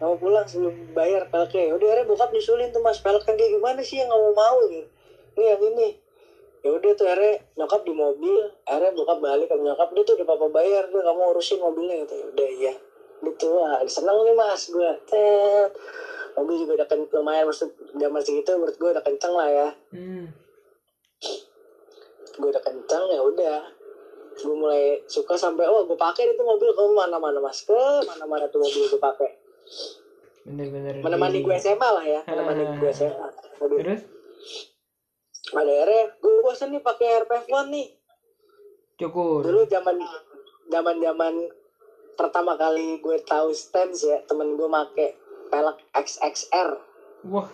[0.00, 3.84] mau pulang sebelum bayar peleknya udah akhirnya bokap nyusulin tuh mas pelek kan kayak gimana
[3.84, 4.32] sih yang nggak mau?
[4.32, 4.88] Mau gitu.
[5.36, 5.88] Ini yang ini.
[6.64, 8.42] Ya udah tuh akhirnya nyokap di mobil.
[8.64, 12.00] Akhirnya bokap balik ke nyokap dia tuh udah papa bayar nggak mau urusin mobilnya.
[12.08, 12.16] Gitu.
[12.16, 12.72] Ya udah iya.
[13.20, 15.70] Gitu wah seneng nih mas gue tet.
[16.32, 19.68] Mobil juga udah ken- lumayan maksud zaman segitu menurut gue udah kenceng lah ya.
[19.92, 20.32] Hmm.
[22.40, 23.60] gue udah kenceng ya udah.
[24.40, 26.72] Gue mulai suka sampai oh gue pakai itu mobil.
[26.72, 27.60] Ke mana mana mas?
[27.60, 29.39] Ke mana mana tuh mobil gue pakai
[30.40, 32.76] bener-bener menemani di- gue SMA lah ya menemani Ah.
[32.76, 33.26] gue SMA
[33.58, 34.02] mobil terus?
[35.46, 37.88] Pada akhirnya gue bosan nih pakai RPF One nih.
[38.96, 39.42] Cukur.
[39.42, 39.96] Dulu zaman
[40.66, 41.34] zaman zaman
[42.14, 45.16] pertama kali gue tahu stance ya temen gue make
[45.48, 46.70] pelek XXR
[47.24, 47.48] wah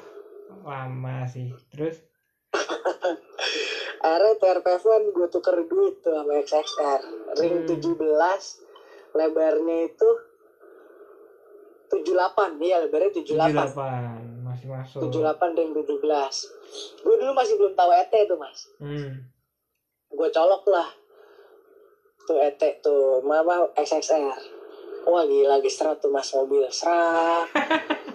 [0.63, 1.51] lama sih.
[1.69, 2.03] Terus?
[3.99, 7.01] Akhirnya tuh RPF One gue tuker duit tuh sama XXR
[7.37, 7.69] ring Hmm.
[7.69, 8.63] 17
[9.13, 10.09] lebarnya itu
[11.91, 13.27] 78 iya lebarnya 78
[13.75, 15.01] 78 masih masuk.
[15.11, 18.59] 78 ring 17 gue dulu masih belum tahu ET tuh mas.
[18.83, 19.13] Hmm.
[20.07, 20.89] gue colok lah.
[22.27, 24.57] Tuh ET tuh mama XXR
[25.07, 26.67] wah gila gesrot tuh mas mobil.
[26.71, 27.47] Serak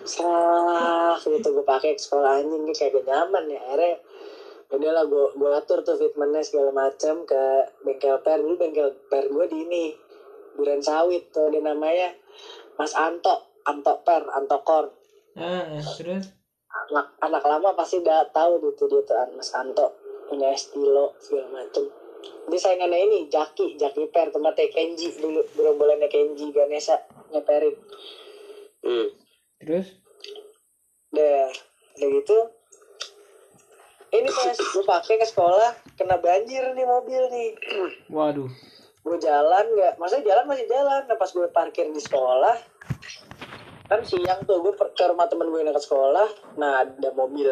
[0.04, 1.48] serak gitu.
[1.56, 3.62] Gue pakai ke sekolah anjing kayak gak nyaman ya.
[3.64, 3.94] Akhirnya
[4.72, 7.44] udah lah gue gue atur tuh fitmentnya segala macam ke
[7.88, 8.44] bengkel per.
[8.44, 9.86] Dulu bengkel per gue di ini
[10.56, 12.12] Duren Sawit tuh ada namanya
[12.76, 14.86] Mas Anto Anto Per Anto Kor
[15.38, 16.34] ah, terus?
[16.72, 19.96] Anak anak lama pasti udah tahu tuh dia tuh Mas Anto
[20.32, 21.92] punya estilo segala macem.
[22.48, 26.96] Dia saingannya ini Jaki Jaki Per tempatnya Kenji dulu gerombolannya Kenji Ganesha
[27.32, 27.76] nyeperin.
[28.82, 29.08] Hmm.
[29.62, 30.00] terus?
[31.12, 31.52] Deh
[31.92, 32.38] udah gitu
[34.12, 37.50] ini pas gue pakai ke sekolah kena banjir nih mobil nih.
[38.12, 38.52] Waduh.
[39.02, 42.58] Gue jalan nggak maksudnya jalan masih jalan nah pas gue parkir di sekolah
[43.92, 46.32] kan siang tuh gue ke rumah temen gue yang dekat sekolah.
[46.56, 47.52] Nah ada mobil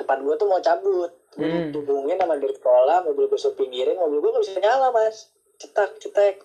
[0.00, 1.12] depan gue tuh mau cabut.
[1.38, 1.70] Hmm.
[1.70, 5.28] dihubungin sama dari sekolah mobil gue suruh pinggirin mobil gue gak bisa nyala mas.
[5.60, 6.40] Cetak cetek.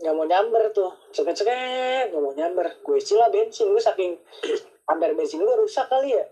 [0.00, 0.96] Nggak mau nyamber tuh.
[1.12, 2.72] Ceket ceket nggak mau nyamber.
[2.80, 4.16] Gue isi lah bensin gue saking
[4.90, 6.24] amper bensin gue rusak kali ya.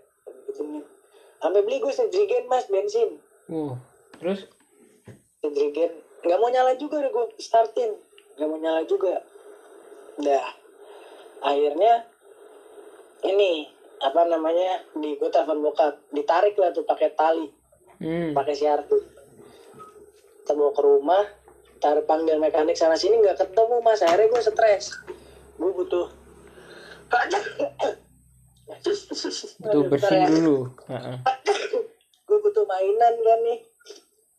[1.37, 3.21] Sampai beli gue sedrigen mas bensin.
[3.45, 3.77] Wow
[4.17, 4.47] terus?
[5.37, 7.93] Sedrigen nggak mau nyala juga deh gue startin.
[8.41, 9.21] Nggak mau nyala juga.
[10.17, 10.62] Dah
[11.43, 12.07] akhirnya
[13.27, 13.67] ini
[14.03, 15.99] apa namanya di gue telepon bokap.
[16.11, 17.47] Ditarik lah tuh pakai tali.
[18.03, 18.35] Hmm.
[18.35, 18.99] pakai siartu
[20.43, 21.23] kita bawa ke rumah
[21.79, 24.03] taruh panggil mekanik sana sini nggak ketemu mas.
[24.03, 24.91] Akhirnya gue stres.
[25.55, 26.11] Gue butuh
[29.71, 30.67] tuh bersin dulu.
[30.91, 31.15] Heeh.
[32.27, 33.59] gue butuh mainan kan nih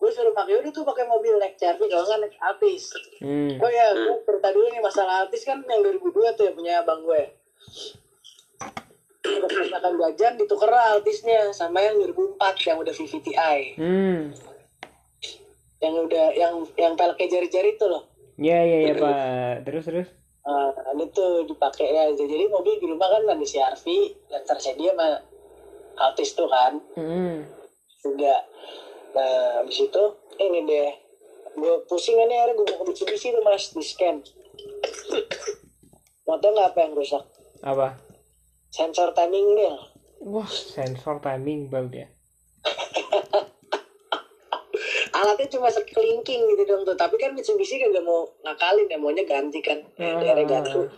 [0.04, 2.92] gue suruh pakai udah tuh pakai mobil naik CRV kalau nggak naik Altis
[3.24, 3.56] hmm.
[3.56, 7.00] oh ya gue cerita dulu nih masalah Altis kan yang 2002 tuh ya punya abang
[7.00, 7.22] gue
[9.24, 12.36] Makan jajan ditukar Altisnya sama yang 2004
[12.68, 14.20] yang udah VVTi hmm.
[15.80, 18.04] yang udah yang yang peleknya jari-jari itu loh
[18.36, 20.08] ya ya ya pak terus terus
[20.44, 22.04] Nah, ini tuh dipakai ya.
[22.12, 23.86] Jadi mobil di rumah kan ada CRV
[24.28, 25.08] yang tersedia sama
[25.96, 26.76] Altis tuh kan.
[27.00, 27.48] hmm.
[28.04, 28.44] Juga.
[29.14, 30.04] Nah, habis itu
[30.42, 30.92] ini deh.
[31.54, 34.18] Gue pusing ini akhirnya gue ke Mitsubishi tuh mas di scan.
[36.26, 37.24] Mau tau nggak apa yang rusak?
[37.64, 37.96] apa
[38.68, 39.76] Sensor timing bell.
[40.24, 42.08] wah sensor timing belt ya
[45.14, 46.98] Alatnya cuma sekelingking gitu dong tuh.
[46.98, 48.98] Tapi kan Mitsubishi kagak mau ngakalin ya.
[48.98, 49.78] Maunya ganti kan.
[49.94, 50.18] Hmm.
[50.18, 50.90] Akhirnya ganti.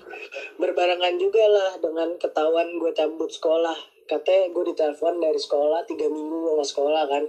[0.57, 3.77] berbarengan juga lah dengan ketahuan gue cabut sekolah
[4.09, 7.25] katanya gue ditelepon dari sekolah tiga minggu gue nggak sekolah kan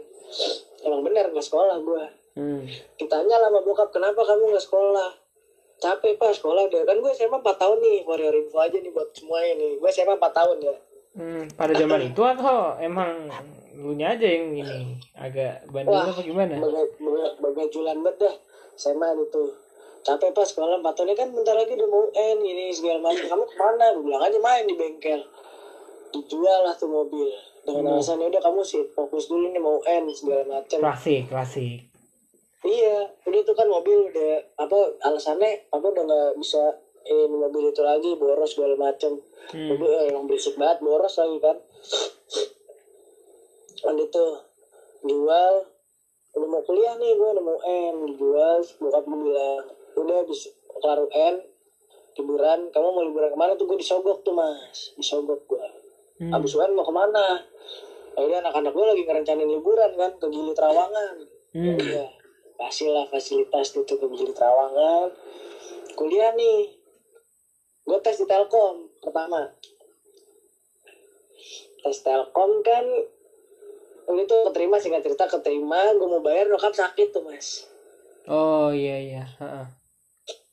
[0.86, 2.04] emang bener nggak sekolah gue
[2.38, 2.62] hmm.
[3.02, 5.12] ditanya lah sama bokap kenapa kamu nggak sekolah?
[5.78, 6.82] Capek pak sekolah udah.
[6.90, 9.72] Kan gue SMA 4 tahun nih your info aja nih buat semuanya nih.
[9.78, 10.76] Gue SMA 4 tahun ya.
[11.18, 13.30] Hmm, pada zaman itu atau emang
[13.78, 16.58] lu aja yang ini agak bandel apa gimana?
[16.58, 18.36] Baga- baga- bagajulan banget dah
[18.74, 19.44] SMA itu
[20.02, 23.26] capek pas sekolah empat tahun ini kan bentar lagi udah mau UN ini segala macam.
[23.38, 23.86] Kamu ke mana?
[23.94, 25.22] Gue bilang aja main di bengkel.
[26.10, 27.30] Dijual lah tuh mobil
[27.68, 27.94] dengan Hmm.
[27.94, 31.84] alasan "Ya udah kamu sih fokus dulu nih mau UN segala macam Klasik, klasik.
[32.64, 36.64] iya udah itu kan mobil udah apa alasannya apa udah nggak bisa
[37.06, 39.68] ini mobil itu lagi boros segala macam Hmm.
[39.70, 41.56] mobil eh, yang berisik banget boros lagi kan
[43.78, 44.24] kan itu
[45.02, 45.54] jual
[46.34, 49.64] udah mau kuliah nih gue udah mau UN dijual bokap gue bilang
[49.96, 50.42] udah habis
[50.74, 51.36] kelar UN
[52.16, 55.57] liburan kamu mau liburan ke mana tuh gue disogok tuh mas disogok gue
[56.18, 56.34] Hmm.
[56.34, 57.46] habis UN mau ke mana
[58.18, 61.16] Akhirnya anak-anak gue lagi ngerencanain liburan kan ke Gili Trawangan
[61.54, 61.78] Hmm.
[61.78, 62.06] ya
[62.58, 65.14] kasih lah fasilitas itu ke Gili Trawangan
[65.94, 66.74] kuliah nih
[67.84, 69.46] gue tes di Telkom pertama
[71.80, 72.86] tes Telkom kan
[74.08, 77.70] ini tuh keterima singkat cerita keterima gue mau bayar nyokap sakit tuh mas
[78.28, 79.24] Oh iya iya.
[79.40, 79.66] Heeh.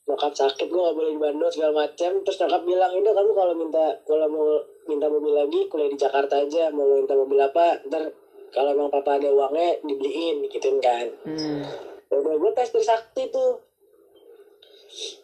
[0.05, 3.53] nyokap sakit gue gak boleh di Bandung segala macam terus nyokap bilang udah kamu kalau
[3.53, 4.47] minta kalau mau
[4.85, 8.09] minta mobil lagi kuliah di Jakarta aja mau minta mobil apa ntar
[8.49, 11.65] kalau emang papa ada uangnya dibeliin gituin kan Hmm.
[12.05, 13.57] Ya udah gue tes Trisakti tuh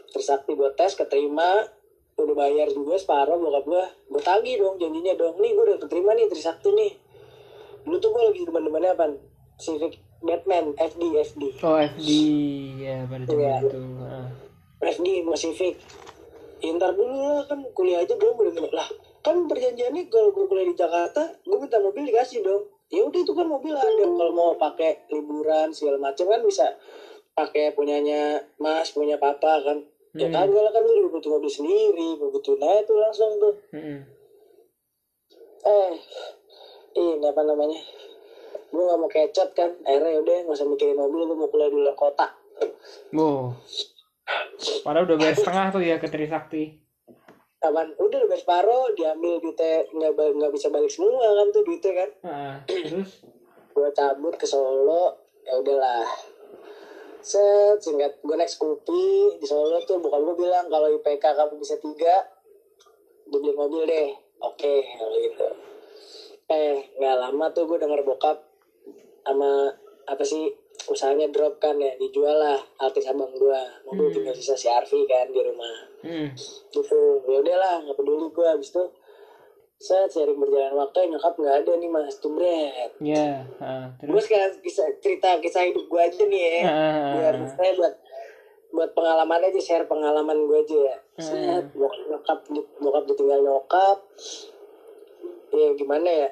[0.10, 1.62] Trisakti gue tes keterima
[2.14, 6.12] udah bayar juga separuh bokap gue gue tagih dong janjinya dong nih gue udah keterima
[6.12, 6.92] nih Trisakti nih
[7.82, 9.06] dulu tuh gue lagi demen-demennya apa
[9.56, 12.10] Civic Batman FD FD Oh FD
[12.80, 13.56] ya pada zaman Iya.
[13.60, 13.80] itu.
[13.80, 14.26] Heeh.
[14.92, 15.76] FD sama Civic
[16.60, 18.90] ya, ntar dulu lah kan kuliah aja belum udah lah
[19.22, 23.34] kan perjanjiannya kalau gue kuliah di Jakarta gue minta mobil dikasih dong ya udah itu
[23.34, 26.68] kan mobil ada kalau mau pakai liburan segala macam kan bisa
[27.32, 29.78] pakai punyanya mas punya papa kan
[30.12, 30.36] ya Hmm.
[30.36, 34.04] lah kan lu juga butuh mobil sendiri gue butuh nah itu langsung tuh Hmm.
[35.64, 35.94] eh
[36.92, 37.80] ini apa namanya
[38.68, 41.80] gue gak mau kecot kan akhirnya udah gak usah mikirin mobil gue mau kuliah di
[41.80, 42.28] luar kota
[43.12, 43.58] Wow.
[44.86, 46.78] Padahal udah bayar setengah tuh ya ke Trisakti.
[47.62, 52.10] Aman, udah udah separuh diambil duitnya nggak nggak bisa balik semua kan tuh duitnya kan.
[52.26, 52.56] Heeh.
[52.70, 53.12] Terus
[53.72, 55.14] gue cabut ke Solo
[55.46, 56.10] ya udahlah.
[57.22, 61.78] Set singkat gue naik Scoopy di Solo tuh bukan gue bilang kalau IPK kamu bisa
[61.78, 62.26] tiga
[63.30, 64.10] gue beli mobil deh.
[64.42, 65.48] Oke kalau gitu.
[66.50, 68.42] Eh nggak lama tuh gue denger bokap
[69.22, 69.70] sama
[70.10, 70.50] apa sih
[70.90, 74.16] usahanya drop kan ya dijual lah Altis abang gue mobil Hmm.
[74.18, 76.30] tinggal sisa si Arfi kan di rumah hmm.
[76.74, 77.02] gitu.
[77.30, 78.84] Ya udahlah nggak peduli gue abis itu
[79.82, 82.14] set sering berjalan waktu nyokap nggak ada nih mas.
[82.22, 83.86] Tuh Bret ya, heeh.
[83.98, 86.62] gue terus sekarang kisah cerita kisah hidup gue aja nih ya.
[87.18, 87.50] Biar Heeh.
[87.58, 87.94] saya buat
[88.72, 90.98] buat pengalaman aja share pengalaman gue aja ya.
[91.18, 92.40] Set bok- nyokap
[92.78, 93.98] bokap ditinggal nyokap.
[95.52, 96.30] Ya gimana ya?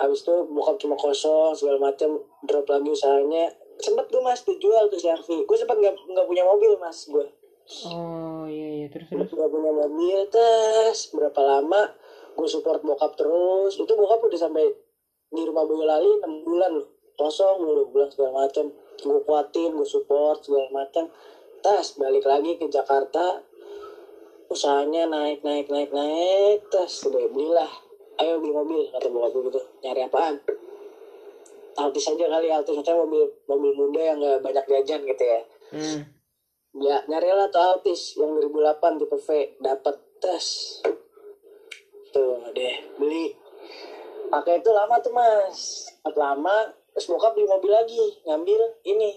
[0.00, 2.16] Abis itu bokap cuma kosong segala macam
[2.48, 3.52] drop lagi usahanya.
[3.78, 7.37] Sempet gue mas dijual tuh si Arfi gue sempet nggak nggak punya mobil mas gue
[7.68, 8.86] Oh iya iya.
[8.88, 9.36] Terus gue terus.
[9.36, 10.96] nggak punya mobil tes.
[11.12, 11.92] Berapa lama?
[12.32, 13.76] Gue support bokap terus.
[13.76, 14.72] Itu bokap udah sampai
[15.28, 16.88] di rumah Boyolali 6 bulan loh.
[17.18, 21.10] Kosong mulu bulan segala macam gue kuatin gue support segala macam
[21.58, 23.44] tas balik lagi ke Jakarta.
[24.48, 26.64] Usahanya naik naik naik naik.
[26.72, 27.68] Tas udah belilah.
[28.18, 29.60] Ayo beli mobil kata bokap gue gitu.
[29.84, 30.40] Nyari apaan?
[31.78, 32.80] Altis aja kali Altis.
[32.80, 35.40] Maksudnya mobil mobil muda yang gak banyak jajan gitu ya.
[35.68, 36.17] Hmm.
[36.78, 40.46] Ya nyarilah tuh Altis yang 2008 tipe V dapat tes
[42.10, 43.34] tuh deh beli.
[44.28, 45.88] Pakai itu lama tuh mas.
[46.04, 48.04] Lama terus bokap beli mobil lagi.
[48.28, 49.16] Ngambil ini.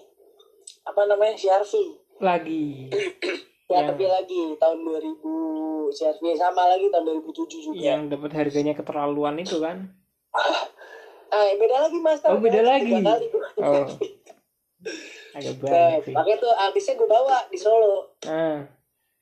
[0.88, 1.36] Apa namanya?
[1.36, 1.74] CRV
[2.22, 2.88] Lagi.
[3.72, 4.42] ya Yang- tapi lagi.
[4.56, 7.76] Tahun 2000 CRV sama lagi tahun 2007 juga.
[7.80, 9.92] Yang dapat harganya keterlaluan itu kan.
[11.32, 12.20] ah beda lagi mas.
[12.28, 12.92] Oh, beda lagi.
[12.92, 13.28] kali.
[13.60, 13.88] Oh.
[15.32, 16.14] Agak Nah, banyak sih.
[16.14, 18.12] pakai tuh Altisnya gue bawa di Solo.
[18.24, 18.60] Ah.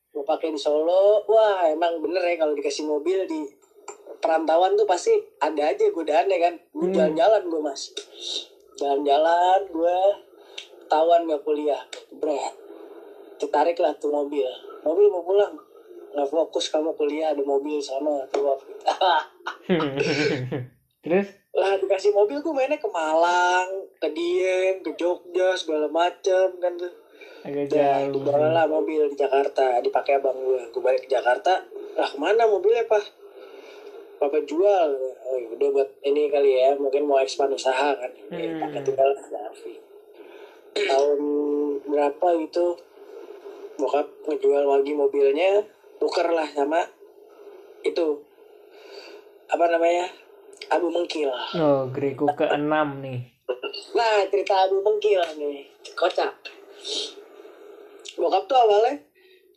[0.10, 1.22] gue pakai di Solo.
[1.24, 3.46] Wah emang bener ya kalau dikasih mobil di
[4.18, 6.54] perantauan tuh pasti ada aja godaannya kan.
[6.70, 6.96] Gue Hmm.
[6.96, 7.94] jalan-jalan gue mas.
[8.76, 9.98] Jalan-jalan gue
[10.86, 11.82] tawan gak kuliah.
[12.12, 12.54] Bret
[13.38, 14.44] tertarik lah tuh mobil.
[14.82, 15.56] Mobil mau pulang.
[16.10, 18.50] Nggak fokus kamu kuliah ada mobil sama tuh
[21.00, 26.74] terus lah dikasih mobil gue mainnya ke Malang ke Dieng ke Jogja segala macem kan
[26.78, 26.94] tuh
[27.40, 30.60] agak jauh dibawa lah mobil di Jakarta, dipakai abang gue.
[30.76, 31.64] Gue balik ke Jakarta,
[31.96, 33.00] lah ke mana mobilnya pak?
[34.20, 34.90] Papa jual.
[35.24, 38.12] Oh ya udah buat ini kali ya, mungkin mau expand usaha kan.
[38.28, 38.60] Ya, Hmm.
[38.60, 39.80] pakai tinggal Arfi.
[40.76, 41.20] Tahun
[41.88, 42.76] berapa gitu,
[43.80, 45.64] bokap ngejual lagi mobilnya,
[46.00, 46.84] tuker lah sama
[47.80, 48.20] itu
[49.48, 50.12] apa namanya
[50.68, 51.32] Abu Mengkil.
[51.56, 53.24] oh Greco keenam nih
[53.90, 55.66] Nah, cerita Abu Mengkil nih.
[55.98, 56.32] Kocak.
[58.14, 59.02] Bokap tuh awalnya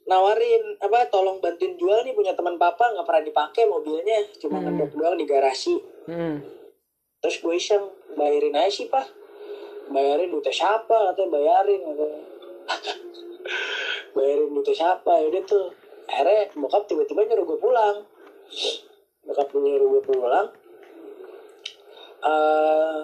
[0.03, 4.75] nawarin apa tolong bantuin jual nih punya teman papa nggak pernah dipakai mobilnya cuma Hmm.
[4.75, 5.79] ngedok doang di garasi
[6.11, 6.43] hmm.
[7.23, 7.87] terus gue iseng
[8.19, 9.07] bayarin aja sih pak
[9.95, 12.23] bayarin duitnya siapa katanya bayarin katanya.
[14.19, 15.71] bayarin duitnya siapa yaudah tuh
[16.11, 17.97] akhirnya bokap tiba-tiba nyuruh gue pulang
[19.23, 20.47] bokap nyuruh gue pulang
[22.23, 23.03] eh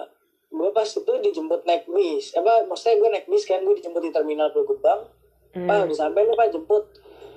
[0.49, 4.11] gue pas itu dijemput naik bis apa maksudnya gue naik bis kan gue dijemput di
[4.11, 5.65] terminal Pulau Gebang Hmm.
[5.65, 6.85] Pak udah sampai nih Pak jemput.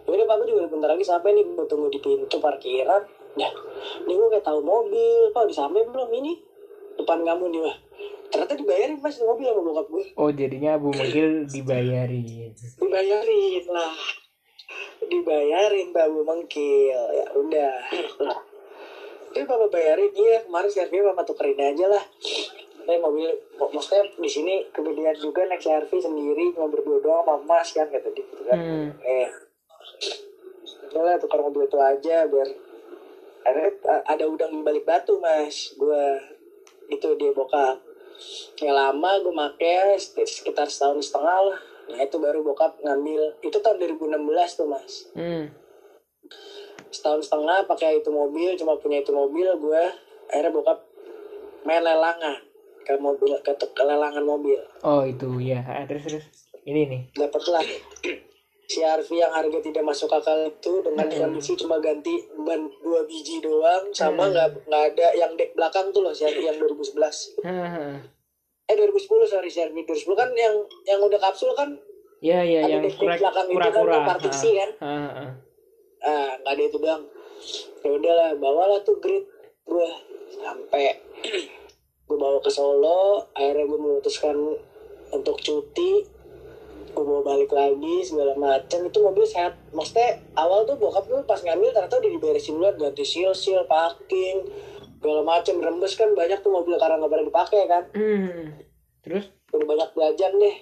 [0.05, 3.03] Yaudah Pak gue juga bentar lagi sampai nih gue tunggu di pintu parkiran.
[3.41, 3.49] Ya,
[4.05, 6.37] ini gue kayak tahu mobil Pak udah sampai belum ini
[7.01, 7.76] depan kamu nih Pak.
[8.33, 10.05] Ternyata dibayarin mas mobil sama bokap gue.
[10.16, 13.97] oh jadinya Abu Mengkil dibayarin Dibayarin lah.
[15.05, 16.97] Dibayarin babu mengkil.
[17.12, 17.74] Ya udah.
[18.24, 18.39] Lah.
[19.33, 22.05] Tapi papa bayarin iya kemarin CRV papa tukerin aja lah.
[22.83, 23.24] Tapi mobil,
[23.57, 27.89] mak- maksudnya di sini kemudian juga naik CRV sendiri cuma berdua doang sama mas kan
[27.89, 28.59] kata dia gitu kan.
[28.59, 28.89] hmm.
[29.01, 29.28] Eh,
[30.91, 32.49] udah lah tukar mobil itu aja biar
[33.43, 36.05] akhirnya a- ada udang di balik batu mas gue
[36.87, 37.80] itu dia bokap
[38.61, 43.80] yang lama gue make sekitar setahun setengah lah nah itu baru bokap ngambil itu tahun
[43.80, 44.20] 2016
[44.53, 45.49] tuh mas Hmm.
[46.93, 49.82] Setahun setengah pakai itu mobil cuma punya itu mobil gue
[50.28, 50.78] akhirnya bokap
[51.64, 52.36] main lelangan
[52.82, 54.59] ke mobil ke, ke lelangan mobil.
[54.82, 56.24] Oh itu ya terus terus.
[56.62, 57.62] Ini nih dapatlah
[58.64, 63.90] CRV yang harga tidak masuk akal itu dengan kondisi cuma ganti ban dua biji doang
[63.90, 68.01] sama nggak nggak ada yang dek belakang tuh loh CRV yang 2011 Haha.
[68.64, 71.74] eh 2010 sorry CRV 2010 kan yang yang udah kapsul kan?
[72.22, 73.93] Ya ya Ada yang dek-dek kura belakang itu kan, kura-kura.
[73.93, 74.70] yang partiksi kan?
[74.78, 75.30] Ah, ah,
[76.07, 76.32] ah.
[76.42, 77.05] nggak ada itu doang
[77.82, 79.26] ya udahlah bawalah tuh grid
[79.66, 79.88] gue
[80.42, 80.98] sampai
[82.07, 84.36] gue bawa ke Solo akhirnya gue memutuskan
[85.12, 86.05] untuk cuti.
[86.92, 89.57] Gue bawa balik lagi segala macam itu mobil sehat.
[89.72, 92.74] Maksudnya awal tuh bokap gue pas ngambil ternyata udah diberesin duluan.
[92.76, 94.44] Ganti seal seal parking
[95.00, 97.84] segala macam rembes kan banyak tuh mobil karena nggak pernah dipakai kan?
[97.96, 98.61] Hmm.
[99.03, 99.32] terus?
[99.50, 100.57] Udah banyak belajar deh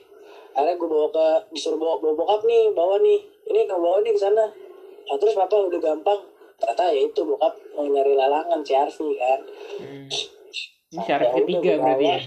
[0.51, 3.21] akhirnya gue bawa ke disuruh bawa, bawa bokap nih bawa nih.
[3.51, 4.45] Ini kamu bawa nih ke sana
[5.11, 6.21] nah, terus papa udah gampang
[6.61, 9.41] ternyata ya itu bokap mau nyari lalangan CRV kan.
[9.81, 10.09] Hmm.
[10.91, 12.19] ini syarat ketiga berarti ya?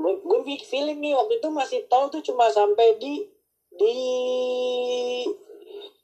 [0.00, 3.24] gue feeling nih waktu itu masih tol tuh cuma sampai di
[3.72, 3.96] di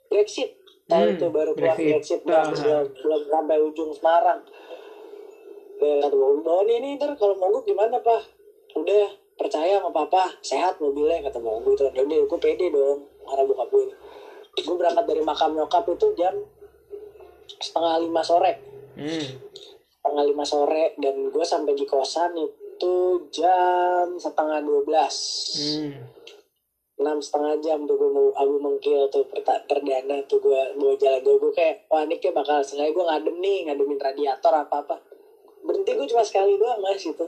[0.09, 0.55] Brexit.
[0.85, 1.91] Tahu Hmm, itu baru keluar Brexit.
[1.91, 4.41] Brexit belum, belum, belum sampai ujung Semarang.
[5.81, 8.23] Kata bawa nih nih ntar kalau mogok gimana pak?
[8.77, 13.43] Udah percaya sama papa sehat mobilnya kata bang gue itu udah gue pede dong karena
[13.51, 13.85] bokap gue
[14.55, 16.35] gue berangkat dari makam nyokap itu jam
[17.59, 18.53] setengah lima sore.
[18.95, 19.27] Hmm.
[20.05, 22.95] setengah lima sore dan gue sampai di kosan itu
[23.33, 25.15] jam setengah dua belas.
[25.59, 25.95] Hmm.
[26.95, 29.27] enam setengah jam tuh gue mau abu mengkil tuh
[29.67, 31.21] perdana tuh gue bawa jalan.
[31.27, 34.97] Gue gue kayak wah ini kayak bakal sengaja gue ngadem nih ngademin radiator apa apa.
[35.67, 37.27] Berhenti gue cuma sekali doang mas itu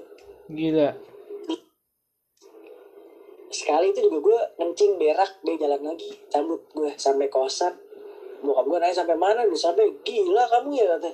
[0.51, 0.95] gila
[3.51, 6.11] sekali itu juga gue kencing berak dia jalan lagi.
[6.31, 7.75] Cabut gue sampai kosan.
[8.43, 9.57] Bokap gue nanya sampai mana lu?
[9.57, 11.11] Sampai gila kamu ya kata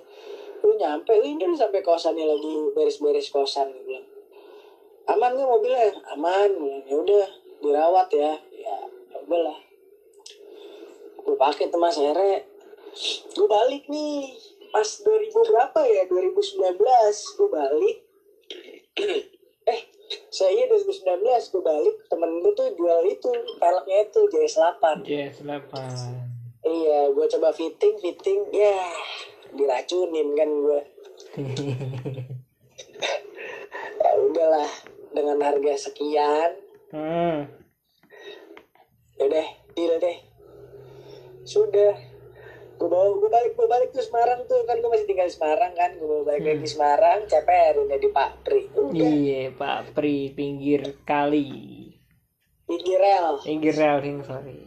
[0.63, 4.07] lu nyampe lu ini lu sampai kosannya lagi beres-beres kosan gue bilang.
[5.11, 5.91] Aman gak mobilnya?
[6.15, 6.51] Aman
[6.87, 7.27] ya udah
[7.59, 8.33] dirawat ya.
[8.55, 8.77] Ya
[9.27, 9.59] udah lah.
[11.23, 12.47] Gue pakai mas akhirnya
[13.35, 14.39] gue balik nih.
[14.73, 16.03] Pas 2000 berapa ya?
[16.09, 16.81] 2019
[17.37, 17.99] gue balik
[20.29, 25.73] saya 2019 gue balik temen gue tuh jual itu peleknya itu JS8 JS8
[26.63, 28.91] iya gue coba fitting fitting ya
[29.53, 30.81] diracunin kan gue
[34.03, 34.69] ya udahlah
[35.13, 36.51] dengan harga sekian.
[36.93, 37.49] Hmm.
[39.17, 40.19] ya udah deal deh.
[41.45, 41.97] Sudah
[42.83, 44.59] gue bawa gue balik gue balik tuh Semarang tuh.
[44.67, 45.95] Kan gue masih tinggal di Semarang kan.
[45.95, 48.61] Gue bawa balik lagi Semarang CPR udah di Pak Pri
[48.91, 51.87] iya Pak Pri pinggir kali.
[52.67, 53.39] Pinggir rel.
[53.47, 54.67] Pinggir rel ring sorry.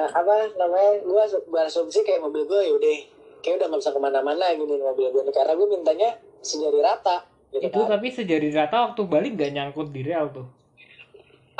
[0.00, 2.96] Nah, apa namanya gue berasumsi kayak mobil gue ya udah
[3.44, 7.68] kayak udah nggak bisa ke mana-mana gini mobil gue karena gue mintanya sejari rata gitu
[7.68, 7.98] itu kan?
[7.98, 10.48] tapi sejari rata waktu balik gak nyangkut di rel tuh.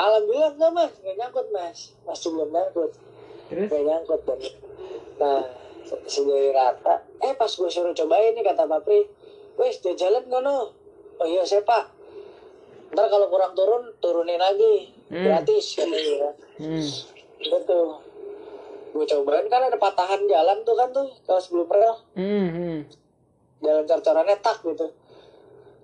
[0.01, 0.93] Alhamdulillah enggak mas.
[0.97, 1.77] Nggak nyangkut mas.
[2.09, 2.91] Masih belum nyangkut.
[3.53, 3.67] Terus?
[3.69, 4.39] Nggak nyangkut dan
[5.21, 7.01] nah sejari rata.
[7.21, 9.07] Eh pas gue suruh cobain nih kata Pak Pri
[9.59, 10.73] wes jalan nggak no
[11.21, 11.91] oh iya saya pak.
[12.91, 15.01] Ntar kalau kurang turun turunin lagi.
[15.11, 15.27] Hmm.
[15.27, 16.87] gratis katanya hmm.
[17.43, 17.79] gitu
[18.95, 22.79] gue cobain kan ada patahan jalan tuh kan tuh kalau sebelum rel Hmm, hmm.
[23.59, 24.87] jalan cor-corannya tak gitu.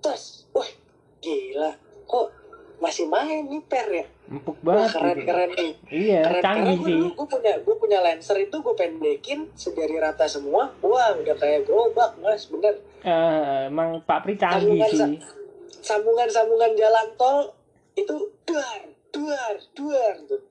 [0.00, 0.68] Terus wah
[1.20, 1.76] gila.
[2.08, 2.26] Kok
[2.80, 5.24] masih main nih per ya empuk wah banget keren gitu.
[5.24, 7.00] keren nih iya keren canggih gue sih.
[7.16, 10.68] gue punya gue punya lancer itu gue pendekin sejari rata semua.
[10.84, 12.44] Wah udah kayak gerobak mas.
[12.52, 12.76] Bener.
[13.00, 15.16] Eh, emang Pak Pri canggih Sambungan sih.
[15.80, 17.56] sambungan sambungan jalan tol
[17.96, 18.14] itu
[18.44, 20.42] duar duar duar tuh.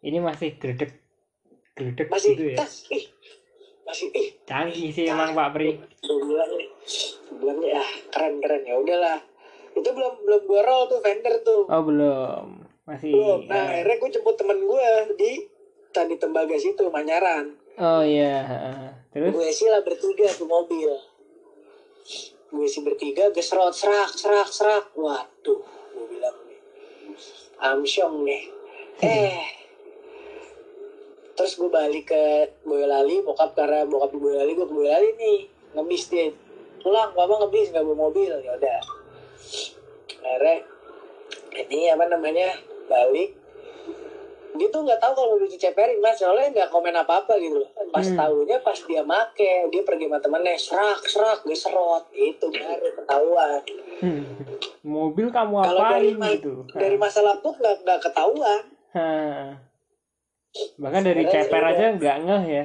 [0.00, 0.96] Ini masih gredek
[1.76, 2.64] gredek masih gitu ya?
[2.64, 3.04] tas ih.
[3.84, 4.28] Masih ih.
[4.48, 5.76] Canggih sih emang Pak Pri.
[6.00, 6.68] Gue bilang nih.
[7.28, 7.88] Gue bilang nih ah.
[8.08, 8.62] Keren keren.
[8.64, 9.18] Ya udahlah
[9.74, 11.62] itu belum belum gue roll tuh vendor tuh.
[11.66, 12.46] Oh belum.
[12.86, 13.40] Masih belum.
[13.50, 15.32] Nah eh, akhirnya gue jemput temen gue di
[15.90, 17.54] tadi tembaga situ Manyaran.
[17.74, 18.46] Oh iya
[19.10, 19.34] terus?
[19.34, 20.94] Gue sih lah bertiga tuh mobil.
[22.54, 24.94] Gue sih bertiga gesrot serak serak serak.
[24.94, 26.60] Waduh gue bilang nih.
[27.58, 28.42] Amsyong nih.
[29.02, 29.42] Eh.
[31.34, 32.24] Terus gue balik ke
[32.62, 35.38] Boyolali bokap karena bokap di Boyolali gue ke Boyolali nih.
[35.74, 36.30] Ngebis dia.
[36.78, 38.30] Pulang bapak ngebis nggak bawa mobil.
[38.38, 39.03] Ya udah
[40.24, 40.56] akhirnya
[41.54, 42.48] ini apa namanya
[42.88, 43.44] balik
[44.54, 46.14] dia tuh nggak tahu kalau mobil diceperin mas.
[46.14, 47.70] Soalnya nggak komen apa apa gitu loh.
[47.90, 48.14] Pas Hmm.
[48.14, 53.62] tahunya pas dia make dia pergi sama temennya serak serak geserot itu baru ketahuan.
[53.98, 54.22] Hmm.
[54.84, 56.62] mobil kamu kalau dari gitu?
[56.70, 58.62] dari masalah tuh nggak nggak ketahuan.
[60.78, 61.70] Bahkan dari Sebenarnya ceper iya.
[61.74, 62.64] aja nggak ngeh ya?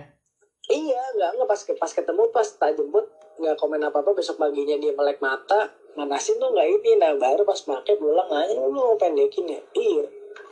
[0.70, 3.06] Iya nggak nggak pas pas ketemu pas tak jemput
[3.42, 6.92] nggak komen apa apa besok paginya dia melek mata manasin tuh nggak ini.
[6.98, 9.62] Nah baru pas make pulang aja lu mau pendekin ya?
[9.74, 10.06] Iya.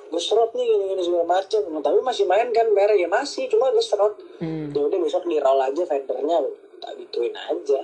[0.07, 1.61] Geserot nih gini gini segala macem.
[1.67, 4.71] Nah, tapi masih main kan merah ya masih cuma geserot hmm.
[4.71, 6.37] ya udah besok di roll aja vendornya.
[6.79, 7.79] Tak gituin aja.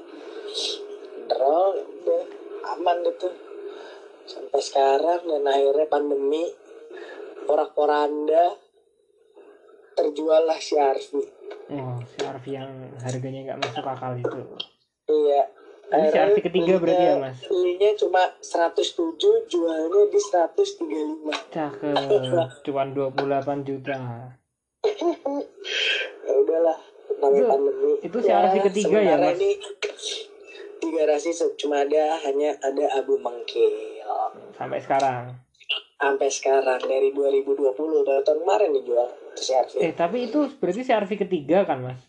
[1.29, 2.23] Roll ya udah.
[2.63, 3.27] Aman gitu
[4.23, 6.47] sampai sekarang dan akhirnya pandemi.
[7.43, 8.55] Porak-poranda.
[9.93, 14.39] Terjual lah si Arfi oh si Arfi yang harganya nggak masuk akal itu.
[15.07, 15.43] Iya
[15.93, 17.37] Ini si Arfi ketiga berarti ya, Mas?
[17.45, 19.13] belinya cuma 107
[19.45, 21.97] jualnya di 135 cakep.
[22.65, 23.97] Cuman 28 juta.
[26.23, 26.77] Ya udahlah
[27.21, 29.37] namanya pandemi itu si Arfi ketiga ya, Mas?
[29.37, 29.53] ini
[30.81, 31.29] di garasi
[31.61, 34.01] cuma ada hanya ada abu mengkil.
[34.57, 35.37] Sampai sekarang.
[36.01, 37.69] Sampai sekarang dari 2020
[38.03, 42.01] dari tahun kemarin dijual si Arfi eh tapi itu berarti si Arfi ketiga kan mas?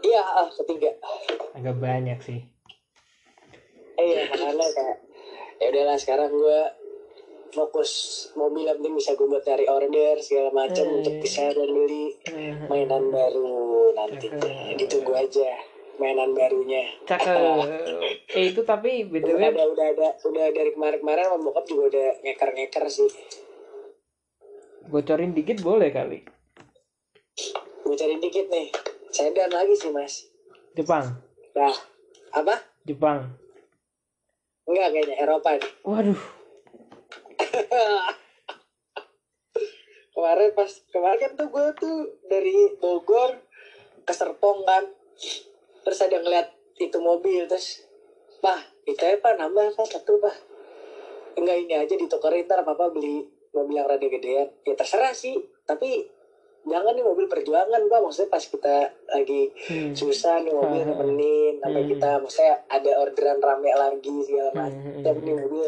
[0.00, 0.96] Iya ah, ketiga.
[1.52, 2.49] Agak banyak sih
[4.00, 4.96] iya makanya kayak
[5.56, 6.60] ya udahlah sekarang gue
[7.50, 7.90] fokus
[8.32, 10.96] mobil yang penting bisa gue buat cari order segala macam Hmm.
[10.96, 13.50] untuk bisa membeli Eh, mainan baru
[13.92, 14.78] nantinya.
[14.78, 15.50] Ditunggu aja
[15.96, 16.86] mainan barunya.
[17.04, 17.34] Cakep.
[18.30, 22.08] Eh itu tapi udah btw ada udah ada udah dari kemarin-kemarin sama bokap juga udah
[22.22, 23.10] ngeker-ngeker sih.
[24.86, 26.22] Bocorin dikit boleh kali.
[27.82, 28.70] Gue cari dikit nih.
[29.10, 30.30] Sedan lagi sih mas.
[30.72, 31.18] Jepang.
[31.52, 31.74] Nah
[32.30, 32.54] apa?
[32.80, 33.26] Jepang
[34.68, 36.20] enggak kayaknya Eropa nih waduh.
[40.10, 41.96] Kemarin pas kemarin kan tuh gue tuh
[42.28, 43.40] dari Bogor
[44.04, 44.84] ke Serpong kan.
[45.80, 47.86] Terus ada ngeliat itu mobil terus
[48.40, 50.36] pak itu ya pak nambah pak satu pak.
[51.40, 54.50] Enggak ini aja ditukerin ntar papa beli mobil yang rada gedean.
[54.66, 56.04] Ya terserah sih tapi
[56.62, 58.76] jangan nih mobil perjuangan pak maksudnya pas kita
[59.08, 59.92] lagi Hmm.
[59.92, 60.90] susah nih mobil Hmm.
[60.92, 61.90] nemenin sampai Hmm.
[61.90, 64.58] kita maksudnya ada orderan rame lagi segala Hmm.
[64.58, 65.66] macam tapi nih mobil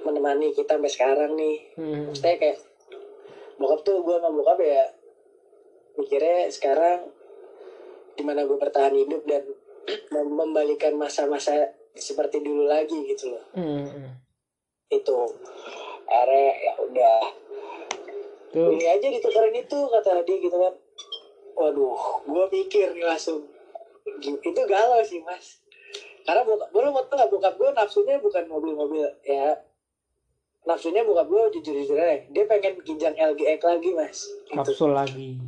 [0.00, 2.02] menemani kita sampai sekarang nih Hmm.
[2.04, 2.58] maksudnya kayak
[3.56, 4.84] bokap tuh gue sama bokap ya
[5.94, 6.98] mikirnya sekarang
[8.12, 9.42] di mana gue bertahan hidup dan
[10.12, 11.54] mem- membalikan masa-masa
[11.92, 14.18] seperti dulu lagi gitu loh Hmm.
[14.88, 15.18] itu
[16.04, 17.18] akhirnya ya udah
[18.52, 18.72] tuh.
[18.74, 20.74] Ini aja ditukerin itu kata dia gitu kan.
[21.58, 23.44] Waduh gue mikir nih langsung.
[24.22, 25.60] Itu galau sih mas.
[26.22, 29.56] Karena bokap gue mau tau gak bokap gue nafsunya bukan mobil-mobil ya.
[30.68, 32.24] Nafsunya bokap gue jujur-jujur aja.
[32.28, 34.18] Dia pengen kijang LGX lagi mas.
[34.28, 34.54] Gitu.
[34.54, 35.40] kapsul lagi.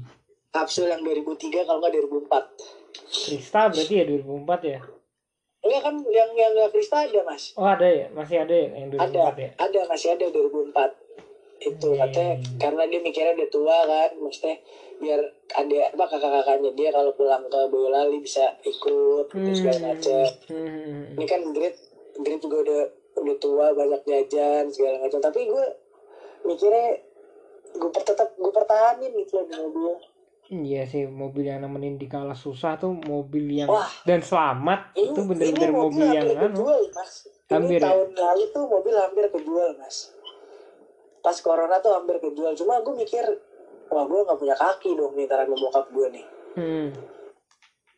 [0.50, 4.80] Kapsul yang 2003 kalau nggak 2004 Krista berarti ya 2004 ya?
[5.60, 7.54] Enggak kan yang yang Krista ada mas.
[7.54, 8.10] Oh ada ya?
[8.10, 9.50] Masih ada ya yang 2004 ada ya?
[9.60, 10.99] ada masih ada 2004
[11.60, 12.00] itu Hmm.
[12.00, 14.56] katanya karena dia mikirnya udah tua kan maksudnya
[14.96, 21.14] biar ada apa kakak-kakaknya dia kalau pulang ke Boyolali bisa ikut gitu segala macam Hmm.
[21.14, 21.76] ini kan Grit
[22.16, 22.80] Grit juga udah
[23.18, 25.64] udah tua banyak jajan segala macam tapi gue
[26.42, 26.96] mikirnya
[27.72, 29.92] gue tetap gue pertahanin gitu loh di mobil
[30.50, 33.86] Iya sih mobil yang nemenin di kala susah tuh mobil yang Wah.
[34.02, 37.12] dan selamat ini, itu bener-bener ini mobil yang hampir anu kejual mas
[37.46, 37.86] Hampir ini ya?
[37.86, 39.96] tahun lalu tuh mobil hampir kejual mas
[41.20, 42.52] pas corona tuh hampir kejual.
[42.56, 43.24] Cuma gue mikir
[43.90, 46.26] wah gue nggak punya kaki dong nih taran bokap gue nih.
[46.50, 46.90] Hmm.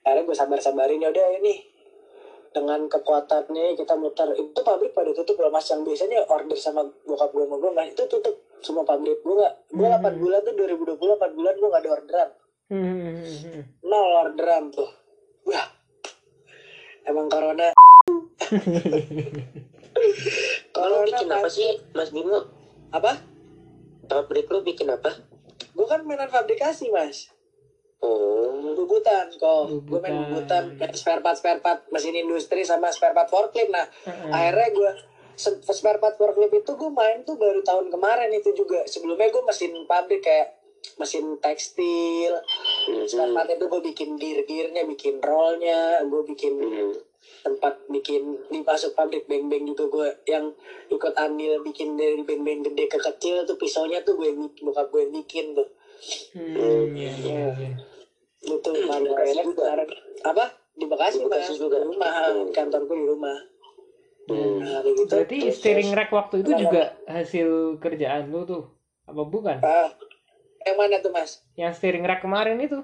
[0.02, 1.62] akhirnya gue sabar-sabarin ya udah ini
[2.52, 4.28] dengan kekuatannya kita muter.
[4.34, 5.70] Itu pabrik pada tutup loh mas.
[5.70, 9.22] Yang biasanya order sama bokap gue sama gue mas itu tutup semua pabrik.
[9.22, 10.04] Gue nggak gue Hmm.
[10.04, 12.30] 8 bulan tuh 2020 8 bulan gue nggak ada orderan.
[12.72, 14.90] Hmm, hmm, hmm, nol orderan tuh.
[15.44, 15.66] Wah.
[17.02, 17.74] Emang corona.
[20.70, 22.61] Kalau corona bikin apa sih, Mas Bimo?
[22.92, 23.18] Apa?
[24.06, 25.16] Pabrik lu bikin apa?
[25.72, 27.32] gue kan mainan fabrikasi mas.
[28.02, 29.72] Oh, bubutan kok.
[29.88, 30.74] Gue main bubutan.
[30.76, 33.70] main spare part spare part mesin industri sama spare part forklift.
[33.72, 34.30] Nah Heeh.
[34.30, 34.90] akhirnya gue
[35.72, 38.84] spare part forklift itu gue main tuh baru tahun kemarin itu juga.
[38.84, 40.52] Sebelumnya gue mesin pabrik kayak
[40.98, 42.42] mesin tekstil.
[43.08, 46.92] Spare part itu gue bikin gear gearnya bikin rollnya gue bikin Hmm.
[47.42, 50.50] Tempat bikin di masuk pabrik beng beng juga gue yang
[50.86, 55.00] ikut andil bikin dari beng beng gede ke kecil tuh pisaunya tuh gue bokap gue
[55.00, 55.68] yang bikin tuh.
[56.32, 57.70] Hmm, iya, iya, iya.
[58.42, 59.46] itu Hmm, kemarin.
[60.22, 60.44] Apa?
[60.72, 61.78] Di Bekasi Di Bekasi juga.
[61.78, 62.10] rumah.
[62.28, 62.50] Hmm.
[62.50, 63.38] kantorku di rumah.
[64.24, 64.58] Hmm.
[64.58, 65.06] nah gitu.
[65.08, 67.48] Berarti Terus- steering rack waktu itu juga hasil
[67.78, 68.64] kerjaan lu tuh?
[69.02, 69.58] Apa bukan?
[69.58, 69.90] ah,
[70.62, 71.42] yang mana tuh mas?
[71.54, 72.78] Yang steering rack kemarin itu?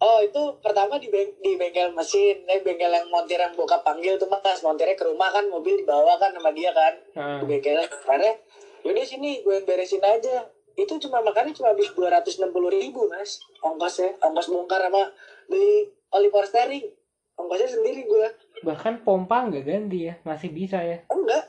[0.00, 2.44] Oh itu pertama di beng di bengkel mesin.
[2.48, 4.60] Eh bengkel yang montir yang bokap panggil tuh mas.
[4.64, 6.94] Montirnya ke rumah kan mobil dibawa kan sama dia kan.
[7.14, 7.38] Heeh.
[7.40, 8.34] di bengkelnya akhirnya
[8.80, 10.48] yaudah sini gue yang beresin aja.
[10.74, 13.44] Itu cuma makannya cuma habis dua ratus enam puluh ribu mas.
[13.60, 15.12] Ongkosnya ongkos bongkar sama
[15.46, 16.88] beli oli power steering.
[17.36, 18.26] Ongkosnya sendiri gue
[18.60, 21.00] Bahkan pompa nggak ganti ya, masih bisa ya.
[21.08, 21.44] enggak.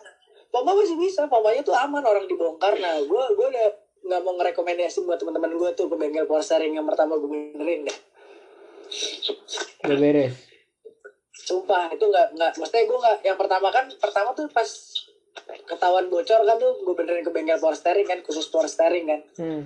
[0.51, 1.27] Pompa masih bisa.
[1.27, 2.75] Pompanya tuh aman orang dibongkar.
[2.79, 3.67] Nah gue gue udah
[4.01, 7.85] nggak mau ngerekomendasi buat teman-teman gue tuh ke bengkel power steering yang pertama gue benerin
[7.85, 7.97] deh
[9.85, 10.35] Udah beres.
[11.41, 14.67] sumpah itu nggak nggak maksudnya gue nggak yang pertama kan pertama tuh pas
[15.65, 19.21] ketahuan bocor kan tuh gue benerin ke bengkel power steering kan khusus power steering kan.
[19.41, 19.63] Hmm.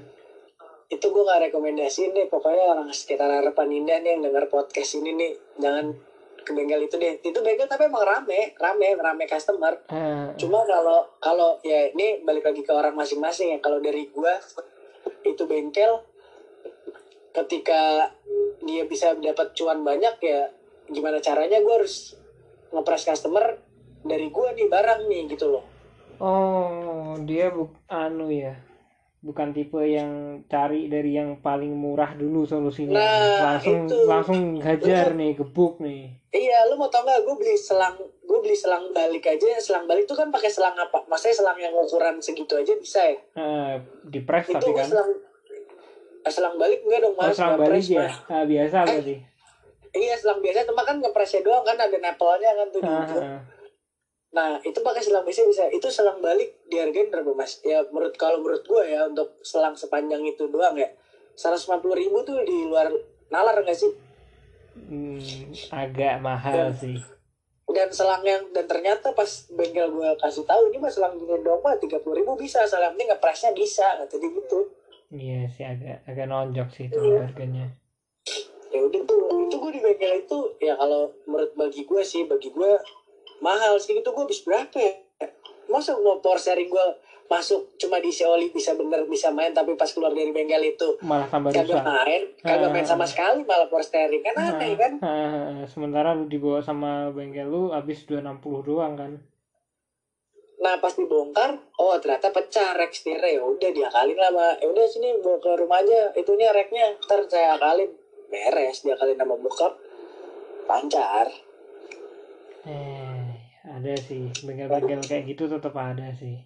[0.86, 5.18] itu gue nggak rekomendasiin deh pokoknya orang sekitar harapan indah nih yang denger podcast ini
[5.18, 5.98] nih jangan
[6.46, 7.18] ke bengkel itu deh.
[7.26, 9.74] Itu bengkel tapi emang rame rame rame customer.
[9.90, 13.60] Ah, cuma kalau kalau ya ini balik lagi ke orang masing-masing ya.
[13.60, 14.34] Kalau dari gue
[15.26, 16.06] itu bengkel
[17.36, 18.08] ketika
[18.64, 20.48] dia bisa dapat cuan banyak ya
[20.88, 22.16] gimana caranya gue harus
[22.72, 23.60] ngepres customer
[24.06, 25.76] dari gue nih barang nih gitu loh
[26.20, 28.56] Oh, dia bu anu ya.
[29.26, 32.94] Bukan tipe yang cari dari yang paling murah dulu solusinya.
[32.94, 33.98] Nah, langsung itu.
[34.06, 36.14] langsung hajar nih, gebuk nih.
[36.30, 37.26] Iya, lu mau tau nggak?
[37.26, 39.58] Gue beli selang, gue beli selang balik aja.
[39.58, 41.10] Selang balik tuh kan pakai selang apa?
[41.10, 43.18] Maksudnya selang yang ukuran segitu aja bisa ya?
[43.34, 43.74] Ah,
[44.06, 44.88] di press itu tapi kan.
[44.94, 45.10] selang,
[46.28, 47.34] selang balik enggak dong Oh, mas?
[47.34, 48.00] serang Nggak balik ya.
[48.02, 48.16] Mas.
[48.28, 49.16] Ah, biasa berarti.
[49.92, 52.80] Iya, selang biasa cuma kan ngepresnya doang kan ada nepelnya kan tuh.
[52.80, 53.24] di Ah, ujung.
[53.24, 53.42] ah.
[54.32, 55.64] Nah, itu pakai selang biasa bisa.
[55.70, 57.62] Itu selang balik dihargain berapa mas?
[57.62, 60.90] Ya menurut kalau menurut gue ya untuk selang sepanjang itu doang ya.
[61.34, 62.92] 150 ribu tuh di luar
[63.28, 63.92] nalar nggak sih?
[64.74, 65.20] Hmm,
[65.70, 66.98] agak mahal Dan- sih.
[67.68, 71.60] dan selang yang dan ternyata pas bengkel gue kasih tahu ini mah selang gini doang
[71.60, 74.60] mah tiga puluh ribu bisa selang penting ngepresnya bisa kata dia gitu
[75.16, 77.24] Iya sih agak agak nonjok sih itu Iya.
[77.24, 77.66] harganya.
[78.68, 82.50] ya udah tuh itu gue di bengkel itu ya kalau menurut bagi gue sih bagi
[82.50, 82.72] gue
[83.40, 84.92] mahal sih itu gue habis berapa ya
[85.66, 86.86] masa power sharing gue
[87.26, 91.26] masuk cuma diisi oli bisa bener bisa main tapi pas keluar dari bengkel itu Malah
[91.26, 91.82] tambah kagak rusak.
[91.82, 93.08] main kagak main sama Ah.
[93.08, 98.04] sekali malah power steering kan aneh kan Ah, sementara lu dibawa sama bengkel lu habis
[98.04, 99.12] 260 doang kan.
[100.56, 104.48] Nah pas dibongkar, oh ternyata pecah rek setirnya ya udah diakalin lah ma.
[104.56, 106.96] Ya udah sini bawa ke rumah aja, itunya reknya.
[107.06, 107.92] Ntar saya akalin.
[108.32, 109.74] Beres diakalin sama bokap.
[110.66, 111.28] Lancar.
[112.66, 113.30] Eh,
[113.68, 114.32] ada sih.
[114.42, 116.40] Bengkel-bengkel kayak gitu tetap ada sih.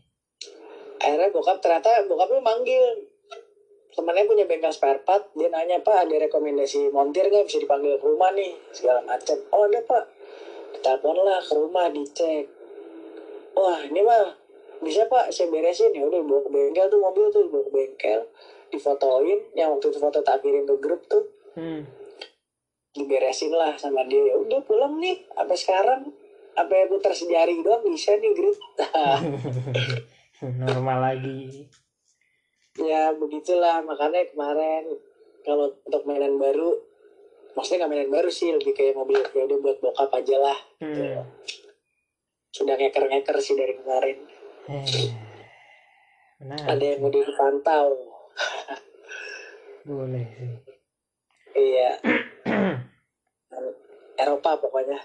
[1.00, 2.86] Akhirnya bokap ternyata bokapnya manggil.
[3.90, 7.46] Temennya punya bengkel spare part, dia nanya pak ada rekomendasi montir nggak?
[7.46, 8.54] Bisa dipanggil ke rumah nih.
[8.74, 9.38] Segala macam.
[9.54, 10.04] Oh ada pak,
[10.82, 12.59] telepon lah ke rumah dicek.
[13.56, 14.36] Wah ini mah
[14.80, 15.32] bisa pak.
[15.32, 15.92] Saya beresin.
[15.92, 18.22] Ya udah bawa ke bengkel tuh mobil tuh bawa ke bengkel.
[18.70, 19.40] Difotoin.
[19.58, 21.26] Yang waktu itu foto tak kirim ke grup tuh.
[21.58, 21.84] Hmm.
[22.90, 24.34] diberesin lah sama dia.
[24.34, 25.22] Ya udah pulang nih.
[25.32, 26.02] Sampai sekarang
[26.58, 28.58] sampai putar sejari doang bisa nih grup.
[30.66, 31.70] Normal lagi.
[32.80, 33.86] ya begitulah.
[33.86, 34.90] Makanya kemarin
[35.46, 36.76] kalau untuk mainan baru
[37.54, 39.22] maksudnya nggak mainan baru sih lebih kayak mobil.
[39.22, 41.28] Ya udah buat bokap aja lah Hmm.
[42.50, 44.18] Sudah ngeker ngeker sih dari kemarin
[44.66, 44.86] Eh,
[46.40, 46.66] Menarik.
[46.68, 47.88] ada yang udah dipantau
[49.82, 50.52] Boleh sih.
[51.56, 51.98] iya
[54.22, 55.00] Eropa pokoknya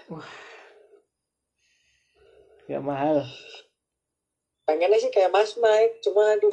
[2.65, 3.21] Gak mahal.
[4.65, 6.49] pengennya sih kayak Mas Mike cuma aduh.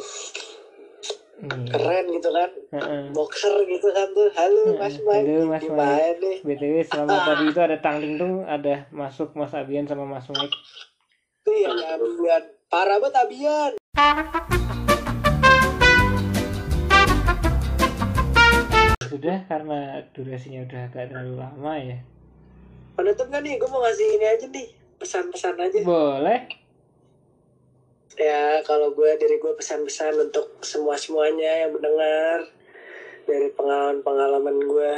[1.42, 2.50] Keren gitu kan.
[2.72, 3.02] Heeh.
[3.10, 4.28] boxer gitu kan tuh.
[4.36, 6.36] Halo Mas Mike Halo, Mas gimana nih.
[6.44, 10.54] BTW selama tadi itu ada tangling tuh ada masuk Mas Abian sama Mas Mike.
[11.42, 13.72] tuh ya Abian parah banget Abian.
[19.10, 21.98] Sudah karena durasinya udah agak terlalu lama ya.
[22.92, 23.54] penutup nggak nih?
[23.58, 24.68] Gue mau ngasih ini aja nih.
[25.00, 25.80] Pesan-pesan aja.
[25.82, 26.61] Boleh.
[28.14, 32.44] Ya kalau gue dari gue pesan-pesan untuk semua semuanya yang mendengar
[33.22, 34.92] dari pengalaman-pengalaman gue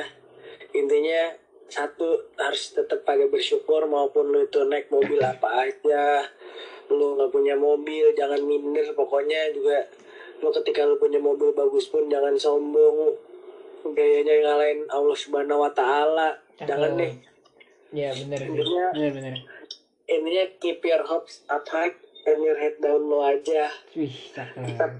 [0.72, 1.32] intinya
[1.66, 2.06] satu
[2.36, 6.26] harus tetap pada bersyukur maupun lu itu naik mobil apa aja
[6.86, 9.86] lu nggak punya mobil jangan minder pokoknya juga
[10.38, 13.16] lu ketika lu punya mobil bagus pun jangan sombong
[13.86, 17.12] gayanya ngalahin Allah Subhanahu Wa Taala jangan deh
[17.94, 18.26] Ya sih.
[18.26, 19.34] Intinya- Bener bener.
[20.04, 21.94] intinya keep your hopes up high
[22.26, 23.68] and your head down low aja?
[23.92, 24.90] Wih, cakep.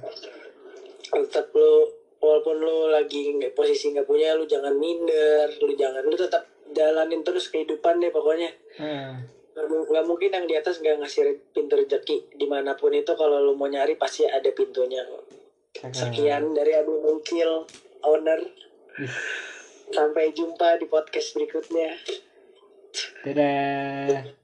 [1.04, 1.86] tetap lu
[2.18, 7.22] walaupun lu lagi nggak posisi nggak punya lu jangan minder lu jangan lu tetap jalanin
[7.22, 8.50] terus kehidupan deh pokoknya.
[9.54, 11.22] Nggak- nggak mungkin yang di atas nggak ngasih
[11.54, 15.04] pintu rezeki di mana pun itu kalau lu mau nyari pasti ada pintunya.
[15.70, 17.62] Kok sekian dari Abu Mungkil
[18.02, 18.40] owner.
[19.86, 21.94] Sampai jumpa di podcast berikutnya.
[23.22, 24.43] Dadah.